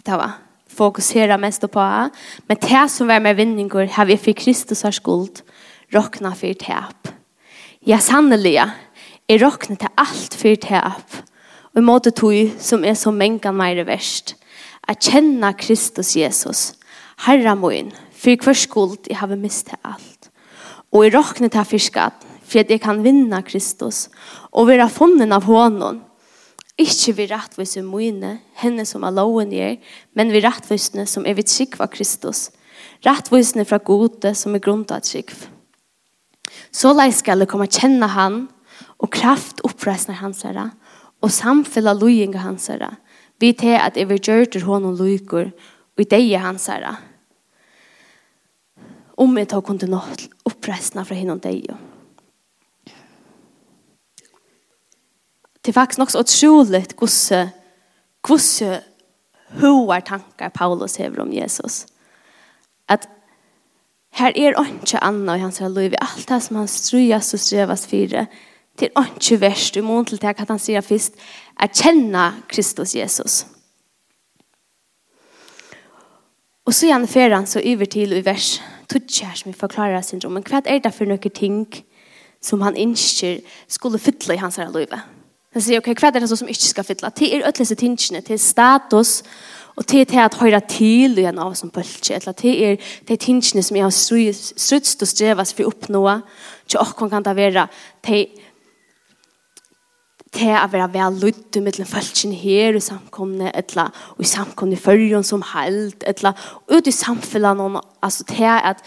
det 0.06 0.14
var 0.14 0.38
fokusera 0.76 1.36
mest 1.38 1.70
på. 1.70 2.10
Men 2.46 2.56
det 2.60 2.90
som 2.90 3.08
var 3.08 3.20
med 3.20 3.36
vinningar 3.36 3.86
har 3.86 4.06
vi 4.06 4.16
for 4.16 4.32
Kristus 4.32 4.82
har 4.82 4.92
skuld 4.92 5.42
råkna 5.90 6.34
for 6.34 6.54
täp. 6.54 7.08
Ja 7.80 7.98
sannoliga 7.98 8.70
är 9.28 9.38
råkna 9.38 9.76
til 9.76 9.88
alt 9.96 10.34
for 10.34 10.54
täp. 10.54 11.16
Og 11.74 11.78
i 11.78 11.86
måte 11.86 12.10
tog 12.10 12.50
som 12.58 12.84
er 12.84 12.94
så 12.94 13.10
mänkan 13.10 13.56
mer 13.56 13.84
verst. 13.84 14.34
At 14.88 15.02
känna 15.02 15.52
Kristus 15.52 16.16
Jesus. 16.16 16.74
Herra 17.16 17.54
min, 17.54 17.92
for 18.12 18.36
hver 18.44 18.54
skuld 18.54 19.06
jeg 19.08 19.16
har 19.16 19.36
mist 19.36 19.70
alt. 19.84 20.30
Og 20.92 21.06
i 21.06 21.10
rockna 21.10 21.48
till 21.48 21.64
fiskad 21.64 22.12
for 22.44 22.58
at 22.58 22.70
jeg 22.70 22.80
kan 22.80 23.04
vinna 23.04 23.42
Kristus 23.42 24.08
Og 24.52 24.66
vara 24.66 24.88
funnet 24.88 25.32
av 25.32 25.44
hånden, 25.44 26.00
Ikke 26.80 27.12
vi 27.18 27.26
rettvis 27.28 27.76
mine, 27.84 28.38
henne 28.56 28.86
som 28.88 29.04
er 29.04 29.12
loven 29.12 29.52
gjør, 29.52 29.76
men 30.16 30.32
vi 30.32 30.40
rettvisene 30.40 31.04
som 31.08 31.26
er 31.28 31.36
vidt 31.36 31.52
av 31.76 31.90
Kristus. 31.92 32.48
Rettvisene 33.04 33.66
fra 33.68 33.78
gode 33.84 34.32
som 34.34 34.54
er 34.56 34.62
grunnt 34.64 34.92
av 34.94 35.04
skikv. 35.04 35.48
Så 36.72 36.94
leis 36.96 37.20
skal 37.20 37.42
jeg 37.42 37.50
komme 37.50 37.68
kjenne 37.68 38.08
han, 38.14 38.46
og 39.00 39.12
kraft 39.12 39.60
oppreisner 39.66 40.18
hans 40.20 40.42
herre, 40.46 40.70
og 41.20 41.32
samfella 41.32 41.92
loyinga 41.96 42.40
hans 42.46 42.70
herre. 42.72 42.94
Vi 43.40 43.52
til 43.52 43.76
at 43.76 43.96
jeg 43.96 44.08
vil 44.08 44.20
gjøre 44.20 44.50
til 44.52 44.64
hånden 44.64 44.96
loyker, 44.96 45.52
og 45.96 46.04
i 46.04 46.08
deg 46.08 46.32
hans 46.40 46.68
herre. 46.72 46.96
Om 49.20 49.36
jeg 49.36 49.50
tar 49.52 49.64
kunne 49.64 50.00
oppreisner 50.48 51.04
fra 51.04 51.16
henne 51.16 51.36
og 51.36 51.44
deg. 51.44 51.68
det 55.64 55.68
er 55.68 55.80
faktisk 55.80 55.98
nok 55.98 56.10
så 56.10 56.18
utroligt 56.18 56.94
hvordan 56.98 57.50
hvordan 58.26 58.80
hoar 59.60 60.00
tankar 60.00 60.48
Paulus 60.48 60.96
hever 60.96 61.22
om 61.22 61.32
Jesus. 61.32 61.86
At 62.88 63.08
her 64.12 64.26
er 64.26 64.54
ikke 64.60 65.02
anna 65.02 65.34
i 65.34 65.38
hans 65.38 65.60
liv. 65.60 65.92
Alt 66.00 66.28
det 66.28 66.42
som 66.42 66.56
han 66.56 66.68
strujas 66.68 67.34
og 67.34 67.40
strevas 67.40 67.86
fire, 67.86 68.26
til 68.78 68.90
er 68.96 69.14
ikke 69.14 69.40
verst 69.40 69.76
i 69.76 69.80
mån 69.80 70.04
til 70.04 70.20
det 70.20 70.40
at 70.40 70.48
han 70.48 70.58
sier 70.58 70.80
først, 70.80 71.14
er 71.60 71.66
kjenne 71.66 72.32
Kristus 72.48 72.94
Jesus. 72.94 73.46
Og 76.64 76.74
så 76.74 76.86
gjerne 76.86 77.08
fer 77.08 77.34
han 77.34 77.46
så 77.46 77.62
over 77.66 77.84
til 77.84 78.12
i 78.12 78.24
vers 78.24 78.62
12 78.90 79.02
her 79.22 79.34
som 79.34 79.52
vi 79.52 79.58
forklarer 79.58 80.02
syndromen. 80.02 80.44
Hva 80.46 80.60
er 80.64 80.78
det 80.78 80.94
for 80.94 81.04
noen 81.04 81.34
ting 81.34 81.66
som 82.42 82.62
han 82.62 82.76
ikke 82.76 83.40
skulle 83.68 83.98
fytle 83.98 84.34
i 84.34 84.42
hans 84.42 84.58
liv? 84.74 84.94
Han 85.50 85.62
sier, 85.64 85.80
ok, 85.80 85.88
hva 85.98 86.12
er 86.12 86.22
det 86.22 86.28
som 86.30 86.50
ikke 86.50 86.68
skal 86.68 86.86
fylle? 86.86 87.10
Det 87.18 87.30
er 87.34 87.48
ødelese 87.48 87.74
tingene, 87.78 88.22
det 88.22 88.36
er 88.36 88.42
status, 88.42 89.22
og 89.74 89.86
det 89.90 90.00
er 90.00 90.10
til 90.10 90.20
at 90.22 90.36
høyre 90.38 90.60
til 90.70 91.18
igjen 91.18 91.40
av 91.42 91.56
som 91.58 91.72
bølge, 91.74 92.14
eller 92.14 92.36
det 92.38 92.52
er 92.66 92.92
de 93.08 93.16
tingene 93.16 93.64
som 93.64 93.78
jeg 93.78 93.86
har 93.86 93.96
suttet 93.96 95.02
og 95.02 95.10
strevet 95.10 95.54
for 95.56 95.66
å 95.66 95.72
oppnå, 95.72 96.04
til 96.70 96.82
åkken 96.82 97.10
kan 97.10 97.26
det 97.26 97.36
være 97.38 97.66
til 98.06 98.28
til 100.30 100.52
å 100.54 100.68
være 100.70 100.92
vel 100.92 101.16
lutt 101.24 101.56
mellom 101.58 101.88
følelsen 101.90 102.30
her 102.38 102.76
i 102.78 102.82
samkomne, 102.84 103.50
eller 103.50 103.90
og 104.14 104.22
i 104.22 104.28
samkomne 104.30 104.76
i 104.76 104.78
følgen 104.78 105.26
som 105.26 105.42
held, 105.42 106.04
eller 106.06 106.38
ut 106.70 106.86
i 106.86 106.94
samfunnet, 106.94 107.80
altså 107.98 108.26
til 108.28 108.46
at, 108.46 108.84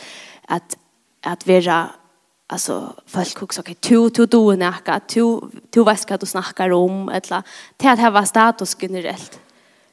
at, 0.47 0.77
at 1.23 1.43
være 1.47 1.81
alltså 2.47 2.93
folk 3.05 3.41
också 3.41 3.61
okej 3.61 3.71
okay, 3.71 4.09
to 4.09 4.09
to 4.09 4.25
do 4.25 4.55
näka 4.55 4.99
to 4.99 5.49
to 5.71 5.83
vad 5.83 5.99
ska 5.99 6.17
du 6.17 6.25
snacka 6.25 6.75
om 6.75 7.09
eller 7.09 7.43
till 7.77 7.89
att 7.89 7.99
ha 7.99 8.25
status 8.25 8.77
generellt. 8.79 9.39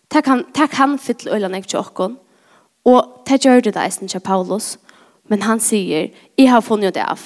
Tack 0.09 0.27
han 0.27 0.45
tack 0.53 0.75
han 0.75 0.99
fyll 0.99 1.29
öla 1.29 1.49
nek 1.49 1.71
chokon 1.71 2.17
och 2.83 3.23
ta 3.27 3.37
gör 3.37 3.61
det 3.61 3.71
där 3.71 3.91
sen 3.91 4.21
Paulus 4.21 4.79
men 5.23 5.43
han 5.43 5.61
säger 5.61 6.11
i 6.37 6.47
har 6.47 6.63
funnit 6.63 6.95
det 6.95 7.07
av 7.07 7.21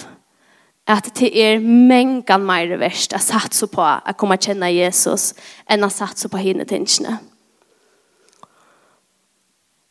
att 0.87 1.15
det 1.15 1.39
är 1.39 1.61
mängan 1.61 2.47
mer 2.47 2.77
värst 2.77 3.13
att 3.13 3.23
satsa 3.23 3.67
på 3.67 3.83
att 3.83 4.17
komma 4.17 4.37
känna 4.37 4.71
Jesus 4.71 5.35
än 5.67 5.85
att 5.85 5.93
satsa 5.93 6.29
på 6.29 6.37
hinne 6.37 6.65
tinchne. 6.65 7.17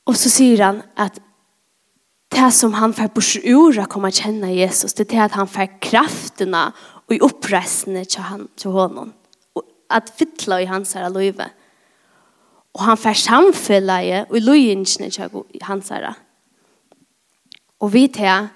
Och 0.04 0.16
så 0.16 0.30
säger 0.30 0.64
han 0.64 0.82
att 0.96 1.20
det 2.34 2.54
som 2.54 2.74
han 2.74 2.94
får 2.96 3.12
bors 3.14 3.36
ur 3.38 3.78
å 3.82 3.88
komme 3.90 4.12
kjenne 4.14 4.52
Jesus, 4.54 4.96
det 4.98 5.12
er 5.14 5.28
at 5.28 5.38
han 5.38 5.50
får 5.50 5.78
kraftene 5.84 6.66
og 7.04 7.16
i 7.16 7.22
oppreisene 7.24 8.06
til, 8.10 8.26
han, 8.26 8.48
til 8.58 8.74
honom. 8.76 9.12
Og 9.56 9.66
at 9.94 10.12
fytla 10.18 10.62
i 10.64 10.70
hans 10.70 10.96
her 10.98 11.10
løyve. 11.14 11.50
Og 12.74 12.86
han 12.88 12.98
får 12.98 13.20
samfølge 13.22 14.24
og 14.30 14.38
i 14.40 14.44
til 15.14 15.68
hans 15.68 15.92
her. 15.94 16.10
Og 17.84 17.94
vi 17.94 18.08
til 18.08 18.50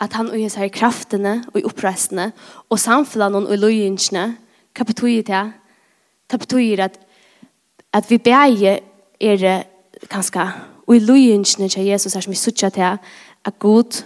at 0.00 0.12
han 0.18 0.30
og 0.30 0.38
hans 0.38 0.58
her 0.60 0.68
kraftene 0.68 1.40
og 1.52 1.58
i 1.58 1.64
oppreisene 1.66 2.30
og 2.68 2.78
samfunnet 2.78 3.48
og 3.48 3.54
i 3.54 3.62
hva 4.74 4.84
betyr 4.84 5.22
det? 5.22 5.44
Det 6.30 6.38
betyr 6.40 6.80
at, 6.82 6.98
at 7.92 8.10
vi 8.10 8.18
beger 8.18 8.80
er 9.20 9.64
ganske 10.10 10.40
og 10.86 10.96
i 10.96 11.00
løyensene 11.00 11.68
til 11.68 11.86
Jesus 11.88 12.16
er 12.16 12.24
som 12.24 12.32
vi 12.32 12.36
suttet 12.36 12.76
til 12.76 12.98
at 13.44 13.58
god, 13.58 14.04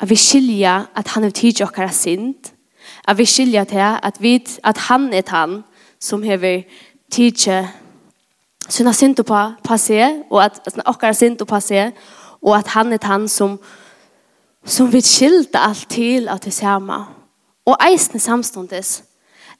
at 0.00 0.10
vi 0.10 0.16
skilja 0.16 0.82
at 0.96 1.08
han 1.08 1.24
er 1.24 1.30
tidlig 1.30 1.66
okkara 1.66 1.92
sind, 1.92 2.52
at 3.08 3.18
vi 3.18 3.24
skilja 3.24 3.64
til 3.64 3.78
at, 3.78 4.16
vi, 4.20 4.46
at 4.64 4.78
han 4.78 5.12
er 5.12 5.22
han 5.28 5.62
som 6.00 6.22
hever 6.22 6.62
tidlig 7.10 7.68
sina 8.68 8.92
sind 8.92 9.16
på 9.16 9.36
passe, 9.64 10.22
og 10.30 10.44
at 10.44 10.60
okkara 10.86 11.12
sind 11.12 11.38
på 11.38 11.44
passe, 11.44 11.92
og 12.42 12.58
at 12.58 12.66
han 12.66 12.92
er 12.92 12.98
han 13.02 13.28
som, 13.28 13.58
som 14.64 14.92
vi 14.92 15.00
skilta 15.00 15.68
alt 15.68 15.88
til 15.90 16.28
at 16.28 16.44
det 16.44 16.54
samme. 16.54 17.04
Og 17.66 17.76
eisne 17.90 18.20
samståndes, 18.20 19.02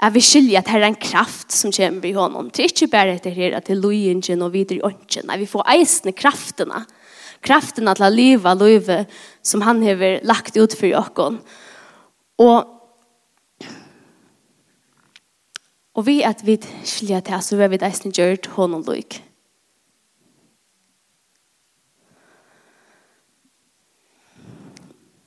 at 0.01 0.15
vi 0.15 0.21
skilja 0.21 0.59
at 0.59 0.69
her 0.69 0.83
er 0.83 0.91
en 0.91 0.99
kraft 0.99 1.53
som 1.53 1.73
kommer 1.73 2.05
i 2.05 2.13
honom. 2.13 2.51
Det 2.51 2.65
er 2.65 2.71
ikke 2.73 2.91
bare 2.91 3.15
etter 3.15 3.31
her 3.31 3.57
at 3.57 3.67
det 3.67 3.77
er 3.77 3.83
lojingen 3.83 4.43
og 4.43 4.53
videre 4.53 4.79
i 4.79 4.83
ånden, 4.83 5.31
at 5.31 5.41
vi 5.41 5.47
får 5.47 5.69
eisne 5.77 6.13
kraftene, 6.13 6.83
at 6.83 7.02
kraften 7.43 7.89
att 7.89 8.13
leva 8.13 8.55
livet 8.55 9.09
som 9.43 9.63
han 9.63 9.83
har 9.83 10.25
lagt 10.25 10.57
ut 10.57 10.75
för 10.75 10.97
oss. 10.97 11.39
Och 12.37 12.83
Och 15.93 16.09
vi 16.09 16.25
att 16.25 16.45
vi 16.45 16.61
skilja 16.85 17.21
till 17.21 17.41
så 17.41 17.57
vi 17.57 17.69
vet 17.69 17.83
att 17.83 18.19
gjort 18.19 18.47
honom 18.47 18.83
lik. 18.83 19.23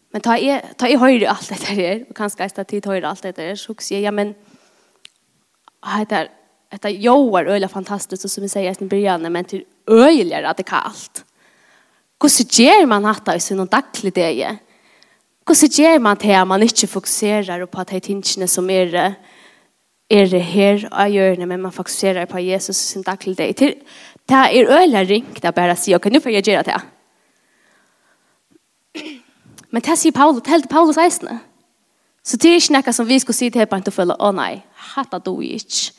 Men 0.09 0.21
ta 0.21 0.37
i 0.37 0.61
ta 0.77 0.87
i 0.87 0.95
alt 0.95 1.29
allt 1.29 1.49
det 1.49 1.65
här 1.65 2.05
och 2.09 2.15
kanske 2.15 2.43
att 2.43 2.67
tid 2.67 2.85
høyre 2.85 3.07
allt 3.07 3.21
det 3.21 3.37
här 3.37 3.55
så 3.55 3.75
säger 3.79 4.01
ja, 4.01 4.11
men 4.11 4.33
heter 5.99 6.31
detta 6.69 6.89
joar 6.89 7.45
öliga 7.45 7.69
fantastiskt 7.69 8.25
och 8.25 8.31
som 8.31 8.41
vi 8.41 8.49
säger 8.49 8.83
i 8.83 8.85
början 8.85 9.31
men 9.31 9.45
till 9.45 9.65
öjligare 9.87 10.43
radikalt. 10.43 11.25
Hvordan 12.25 12.49
gjør 12.49 12.85
man 12.89 13.03
dette 13.05 13.35
i 13.37 13.39
sin 13.39 13.59
daglig 13.69 14.15
dag? 14.15 14.39
Hvordan 15.45 15.69
gjør 15.77 15.99
man 16.01 16.17
det 16.17 16.31
at 16.33 16.47
man 16.47 16.63
ikke 16.63 16.87
fokuserer 16.87 17.65
på 17.65 17.83
de 17.83 17.99
tingene 17.99 18.47
som 18.47 18.69
er 18.69 19.15
er 20.09 20.25
det 20.29 20.41
her 20.41 20.87
av 20.91 21.09
hjørnet, 21.09 21.47
men 21.47 21.61
man 21.61 21.71
fokuserer 21.73 22.25
på 22.25 22.37
Jesus 22.37 22.75
sin 22.75 23.01
daglig 23.01 23.37
dag. 23.37 23.55
Til, 23.55 23.75
det 24.29 24.37
er 24.37 24.69
øyla 24.69 25.01
ringt 25.01 25.45
å 25.45 25.51
bare 25.51 25.75
si, 25.75 25.95
ok, 25.95 26.09
nå 26.09 26.21
får 26.21 26.31
jeg 26.31 26.45
gjøre 26.45 26.63
det. 26.63 26.81
Men 29.69 29.81
det 29.81 29.97
sier 29.97 30.13
Paulus, 30.13 30.41
det 30.41 30.53
helder 30.53 30.69
Paulus 30.69 30.97
eisene. 30.97 31.39
Så 32.23 32.37
det 32.37 32.51
er 32.51 32.61
ikke 32.61 32.73
noe 32.77 32.93
som 32.93 33.07
vi 33.09 33.19
skal 33.19 33.37
si 33.37 33.49
til 33.49 33.61
henne, 33.61 33.81
og 33.81 33.93
føle, 33.93 34.17
å 34.17 34.31
nei, 34.33 34.63
hatt 34.93 35.13
det 35.13 35.25
du 35.25 35.41
ikke. 35.41 35.93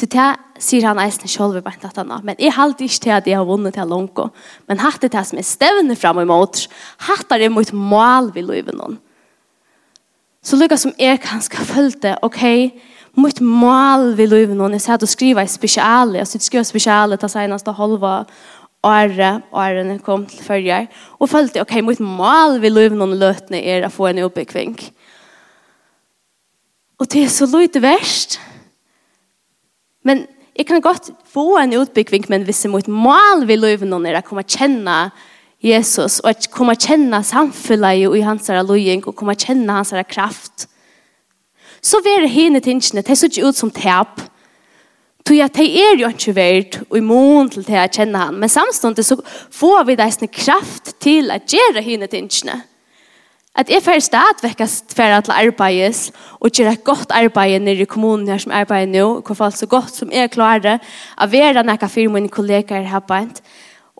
Til 0.00 0.08
det 0.08 0.30
sier 0.64 0.86
han 0.88 1.00
eisen 1.02 1.28
selv 1.28 1.58
i 1.58 1.60
bænt 1.64 1.84
at 1.84 1.98
han 2.00 2.08
Men 2.24 2.36
jeg 2.40 2.54
halte 2.56 2.84
ikke 2.84 3.02
til 3.04 3.12
at 3.12 3.26
jeg 3.26 3.36
har 3.36 3.44
vunnet 3.44 3.74
til 3.74 3.86
Longo. 3.86 4.28
Men 4.68 4.80
hatt 4.80 5.02
det 5.02 5.26
som 5.26 5.38
er 5.38 5.44
stevne 5.44 5.96
fram 5.96 6.16
og 6.16 6.22
imot. 6.24 6.68
Hatt 7.04 7.28
det 7.28 7.50
mot 7.52 7.72
mål 7.72 8.32
vi 8.34 8.40
løyver 8.40 8.72
noen. 8.72 8.98
Så 10.42 10.56
lukka 10.56 10.76
som 10.80 10.94
jeg 10.98 11.20
kan 11.20 11.42
skal 11.44 11.66
følte, 11.68 12.14
ok, 12.22 12.72
mot 13.12 13.40
mål 13.40 14.14
vi 14.16 14.24
løyver 14.24 14.56
noen. 14.56 14.72
Jeg 14.72 14.86
sier 14.86 14.96
at 14.96 15.04
du 15.04 15.06
skriver 15.06 15.44
i 15.44 15.52
spesiale, 15.52 16.16
jeg 16.18 16.30
sier 16.30 16.46
skriver 16.46 16.64
spesiale 16.64 17.20
til 17.20 17.28
seneste 17.28 17.76
halva 17.76 18.24
åre 18.80 19.42
årene 19.52 19.98
kom 20.00 20.24
til 20.24 20.40
førje. 20.44 20.86
Og 21.20 21.28
følte, 21.28 21.60
ok, 21.60 21.82
mot 21.84 22.00
mål 22.00 22.56
vi 22.62 22.72
løyver 22.72 22.96
noen 22.96 23.18
løtene 23.20 23.60
er 23.60 23.84
å 23.84 23.92
få 23.92 24.08
en 24.08 24.24
oppbyggvink. 24.24 24.86
Og 27.00 27.12
det 27.12 27.26
er 27.26 27.32
så 27.32 27.48
løyte 27.52 27.84
verst. 27.84 28.40
Men 30.04 30.26
jeg 30.56 30.66
kan 30.66 30.80
godt 30.80 31.10
få 31.32 31.56
en 31.60 31.74
utbyggving, 31.80 32.24
men 32.28 32.42
hvis 32.44 32.64
jeg 32.64 32.72
mot 32.72 32.88
mål 32.88 33.46
vil 33.48 33.62
løyve 33.62 33.88
noen 33.88 34.08
er 34.10 34.20
å 34.20 34.24
komme 34.26 34.44
kjenne 34.44 35.10
Jesus, 35.60 36.18
og 36.24 36.32
å 36.32 36.50
komme 36.52 36.74
kjenne 36.80 37.22
samfunnet 37.24 38.16
i 38.16 38.24
hans 38.24 38.48
løying, 38.48 39.04
og 39.06 39.16
komme 39.16 39.36
kjenne 39.38 39.76
hans 39.76 39.92
kraft, 40.08 40.66
så 41.80 42.00
vil 42.04 42.28
henne 42.28 42.60
tingene, 42.60 43.04
det 43.04 43.16
ser 43.16 43.30
ikke 43.30 43.48
ut 43.48 43.56
som 43.56 43.72
tap, 43.72 44.20
Så 45.30 45.36
ja, 45.36 45.46
det 45.46 45.66
er 45.78 46.00
jo 46.00 46.08
ikke 46.10 46.32
verdt 46.34 46.80
og 46.88 46.96
imon 46.98 47.50
til 47.52 47.62
det 47.62 47.76
jeg 47.76 47.90
kjenner 48.00 48.24
han. 48.26 48.38
Men 48.40 48.50
samståndet 48.50 49.06
så 49.06 49.14
får 49.54 49.84
vi 49.86 49.94
deisne 49.94 50.26
kraft 50.26 50.96
til 50.98 51.30
å 51.30 51.36
gjøre 51.38 51.84
henne 51.86 52.08
tingene. 52.10 52.56
At 53.58 53.70
jeg 53.70 53.82
får 53.82 53.98
stadvekk 54.06 54.62
for 54.94 55.16
at 55.16 55.30
arbeides, 55.34 56.10
og 56.40 56.52
gjør 56.54 56.70
et 56.70 56.84
godt 56.86 57.10
arbeid 57.10 57.58
nere 57.64 57.82
i 57.82 57.88
kommunen 57.88 58.28
her 58.30 58.38
som 58.38 58.54
arbeider 58.54 58.92
nå, 58.92 59.08
og 59.16 59.26
hvorfor 59.26 59.50
så 59.50 59.66
godt 59.66 59.96
som 59.96 60.12
jeg 60.14 60.30
klarer 60.30 60.78
å 61.18 61.26
være 61.26 61.64
noen 61.66 61.90
for 61.90 62.14
mine 62.14 62.30
kollegaer 62.30 62.86
her 62.86 63.02
på 63.02 63.18
en. 63.18 63.32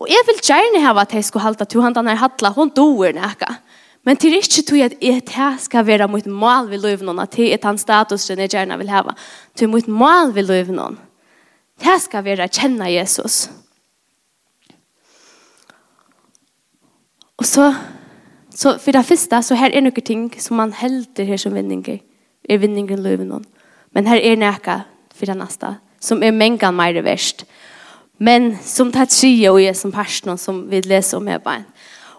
Og 0.01 0.09
jeg 0.09 0.25
vil 0.29 0.39
gjerne 0.47 0.81
ha 0.81 0.95
at 1.01 1.13
jeg 1.13 1.27
skulle 1.27 1.43
halte 1.43 1.67
til 1.69 1.83
han 1.83 1.93
denne 1.93 2.15
hattla, 2.17 2.53
hun 2.55 2.71
doer 2.73 3.13
noe. 3.13 3.51
Men 4.01 4.17
til 4.17 4.33
ikke 4.33 4.63
tog 4.65 4.81
at 4.81 4.95
jeg 5.03 5.21
det 5.29 5.49
skal 5.61 5.85
være 5.85 6.07
mot 6.09 6.25
mål 6.25 6.71
ved 6.71 6.81
løven 6.81 7.05
noen, 7.11 7.21
at 7.21 7.35
det 7.35 7.51
er 7.53 7.61
den 7.61 7.77
status 7.77 8.29
jeg 8.29 8.49
gjerne 8.49 8.77
vil 8.79 8.89
ha. 8.89 9.03
Til 9.53 9.69
mot 9.69 9.87
mål 9.87 10.33
ved 10.33 10.47
løven 10.49 10.79
noen. 10.79 10.97
Det 11.81 11.99
skal 12.01 12.25
være 12.25 12.49
kjenne 12.49 12.89
Jesus. 12.89 13.49
Og 17.37 17.45
så 17.45 17.73
Så 18.53 18.79
för 18.79 18.91
det 18.91 19.03
första 19.03 19.43
så 19.43 19.55
här 19.55 19.71
är 19.71 19.81
några 19.81 20.01
ting 20.01 20.35
som 20.37 20.57
man 20.57 20.71
helter 20.71 21.23
här 21.25 21.37
som 21.37 21.53
vinningar. 21.53 21.99
Är 22.43 22.57
vinningen 22.57 23.03
löven 23.03 23.27
någon. 23.27 23.45
Men 23.89 24.05
här 24.05 24.17
är 24.17 24.37
näka 24.37 24.81
för 25.13 25.25
det 25.25 25.33
nästa 25.33 25.75
som 25.99 26.23
är 26.23 26.31
mängan 26.31 26.75
mer 26.75 26.93
det 26.93 27.01
värst. 27.01 27.45
Men 28.17 28.57
som 28.63 28.91
tatsia 28.91 29.51
och 29.51 29.61
är 29.61 29.73
som 29.73 29.91
personen 29.91 30.37
som 30.37 30.69
vi 30.69 30.81
läser 30.81 31.17
om 31.17 31.27
här 31.27 31.39
bara. 31.39 31.63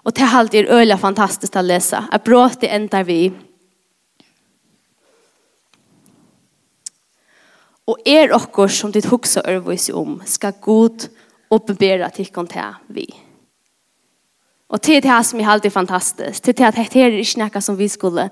Och 0.04 0.12
det 0.12 0.24
halt 0.24 0.54
är 0.54 0.64
öliga 0.64 0.98
fantastiskt 0.98 1.56
att 1.56 1.64
läsa. 1.64 2.04
Att 2.10 2.24
bra 2.24 2.50
det 2.60 2.68
ändar 2.68 3.04
vi. 3.04 3.32
Och 7.84 7.98
er 8.04 8.32
okkor 8.32 8.68
som 8.68 8.92
ditt 8.92 9.04
huxa 9.04 9.42
örvis 9.44 9.90
om 9.90 10.22
ska 10.26 10.52
god 10.60 11.08
uppenbara 11.50 12.10
till 12.10 12.26
kontä 12.26 12.74
vi. 12.86 13.14
Og 14.72 14.80
til 14.80 15.02
det 15.04 15.10
her 15.10 15.22
som 15.26 15.40
er 15.40 15.50
alltid 15.52 15.68
er 15.70 15.74
fantastisk, 15.74 16.42
til 16.42 16.56
det 16.56 16.64
at 16.70 16.78
dette 16.80 17.00
er 17.00 17.18
ikke 17.20 17.42
noe 17.42 17.60
som 17.60 17.76
vi 17.76 17.88
skulle 17.92 18.28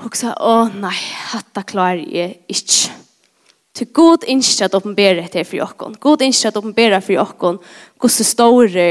huske. 0.00 0.32
å 0.32 0.70
nei, 0.72 0.96
hatta 1.34 1.62
klarer 1.62 2.06
jeg 2.08 2.40
ikke. 2.48 2.96
Til 3.76 3.86
god 3.94 4.24
innskje 4.28 4.66
at 4.66 4.74
åpenbere 4.74 5.20
dette 5.20 5.44
for 5.44 5.60
jokken. 5.60 5.94
God 6.00 6.24
innskje 6.24 6.50
at 6.50 6.56
åpenbere 6.58 7.00
for 7.04 7.18
jokken 7.18 7.60
hvordan 8.00 8.26
store 8.26 8.90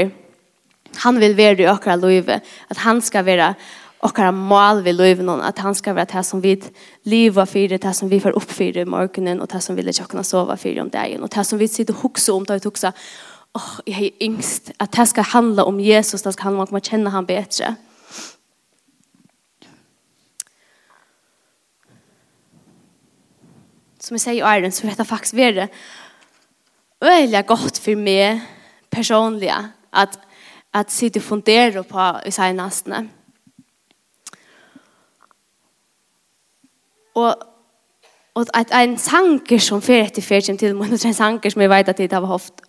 han 1.04 1.20
vil 1.22 1.36
være 1.36 1.62
i 1.62 1.68
okra 1.70 1.94
livet. 1.96 2.42
at 2.70 2.76
han 2.76 3.00
skal 3.00 3.24
være 3.24 3.54
okra 4.02 4.30
mål 4.30 4.84
ved 4.84 4.96
livet 4.96 5.24
noen, 5.24 5.42
at 5.44 5.58
han 5.58 5.74
skal 5.74 5.94
være 5.94 6.08
det 6.14 6.24
som 6.26 6.42
vi 6.42 6.54
lever 7.04 7.44
for, 7.44 7.76
det 7.76 7.96
som 7.96 8.10
vi 8.10 8.20
får 8.20 8.36
opp 8.36 8.50
for 8.50 8.78
i 8.80 8.84
morgenen, 8.84 9.40
og 9.40 9.50
det 9.52 9.62
som 9.62 9.76
vi 9.76 9.82
vil 9.82 9.92
ikke 9.92 10.08
kunne 10.14 10.24
sove 10.24 10.56
for 10.56 10.80
om 10.80 10.90
dagen, 10.90 11.22
og 11.22 11.30
det 11.34 11.46
som 11.46 11.58
vi 11.60 11.68
sitter 11.68 11.94
og 11.94 12.00
hoksa 12.06 12.32
om, 12.32 12.46
det 12.46 12.60
vi 12.60 12.70
hoksa, 12.70 12.92
åh, 13.52 13.62
oh, 13.62 13.80
jag 13.86 13.94
har 13.94 14.10
yngst. 14.20 14.72
at 14.78 14.92
det 14.92 15.08
skal 15.08 15.24
handla 15.24 15.64
om 15.64 15.80
Jesus, 15.80 16.22
det 16.22 16.32
skal 16.32 16.44
handla 16.44 16.62
om 16.62 16.74
att 16.74 16.86
känna 16.86 17.10
han 17.10 17.26
bedre. 17.26 17.76
Som 24.00 24.14
jeg 24.14 24.20
sier 24.20 24.34
i 24.34 24.40
æren, 24.40 24.72
så 24.72 24.86
vet 24.86 24.98
jeg 24.98 25.06
faktisk 25.06 25.34
vad 25.34 25.54
det 27.00 27.34
är 27.34 27.42
godt 27.42 27.78
for 27.78 27.96
meg 27.96 28.40
personliga 28.90 29.72
at, 29.92 30.18
at 30.74 30.92
sitta 30.92 31.18
og 31.18 31.24
fundera 31.24 31.82
på 31.82 32.20
i 32.26 32.30
seg 32.30 32.54
nästan. 32.54 33.10
Og 37.14 37.34
Og 38.34 38.46
at 38.54 38.70
en 38.72 38.98
sanger 38.98 39.58
som 39.58 39.82
fer 39.82 40.04
etter 40.06 40.22
fer 40.22 40.40
til, 40.40 40.76
men 40.76 40.90
det 40.90 41.04
er 41.04 41.08
en 41.08 41.14
sanger 41.14 41.50
som 41.50 41.62
jeg 41.62 41.70
vet 41.70 41.88
at 41.88 42.00
jeg 42.00 42.08
har 42.12 42.26
haft 42.26 42.62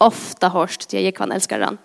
ofta 0.00 0.48
hörst 0.48 0.88
til 0.90 1.04
jag 1.04 1.14
kan 1.14 1.32
älska 1.32 1.64
han. 1.64 1.78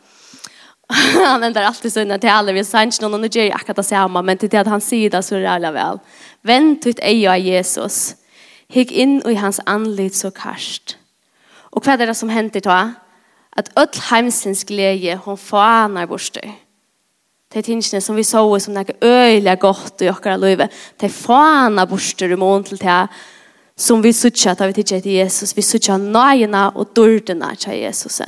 han 1.25 1.43
ender 1.43 1.63
alltid 1.63 1.93
sina 1.93 2.17
till 2.17 2.29
alla 2.29 2.51
vi 2.51 2.59
og 2.59 3.11
nå 3.11 3.27
gjør 3.27 3.43
jeg 3.43 3.53
akkurat 3.53 3.77
det 3.77 3.85
samme, 3.85 4.21
men 4.21 4.37
till 4.37 4.49
det 4.49 4.59
at 4.59 4.67
han 4.67 4.81
sier 4.81 5.09
det 5.09 5.23
så 5.23 5.35
är 5.35 5.45
alla 5.45 5.71
väl. 5.71 5.99
Vent 6.41 6.85
ut 6.85 6.99
ei 6.99 7.27
av 7.27 7.37
Jesus. 7.37 8.15
Hikk 8.69 8.91
in 8.91 9.21
i 9.29 9.35
hans 9.35 9.59
anlit 9.65 10.15
så 10.15 10.31
karst. 10.31 10.97
Och 11.73 11.85
vad 11.85 12.01
är 12.01 12.07
det 12.07 12.15
som 12.15 12.29
händer 12.29 12.61
då? 12.61 12.91
Att 13.55 13.77
öll 13.77 14.01
heimsins 14.09 14.63
glede 14.63 15.19
hon 15.25 15.37
fanar 15.37 16.05
bort 16.05 16.33
dig. 16.33 16.59
Det 17.53 17.59
er 17.59 17.63
tingene 17.63 18.01
som 18.01 18.15
vi 18.15 18.23
så 18.23 18.59
som 18.59 18.73
det 18.73 18.89
er 18.89 19.07
øyelig 19.07 19.59
gott 19.59 20.01
i 20.01 20.09
åkara 20.09 20.37
livet. 20.37 20.71
Det 20.99 21.05
er 21.05 21.13
fanar 21.13 21.85
bort 21.85 22.19
dig 22.19 22.31
i 22.31 22.35
mån 22.35 22.63
till 22.63 22.77
det 22.77 23.07
som 23.77 24.01
vi 24.01 24.13
suttja 24.13 24.53
da 24.55 24.67
vi 24.69 24.73
tidsja 24.77 25.01
til 25.01 25.17
Jesus. 25.17 25.55
Vi 25.57 25.61
suttja 25.61 25.97
nøyene 25.97 26.69
og 26.75 26.93
dårdene 26.95 27.55
til 27.59 27.79
Jesus. 27.81 28.21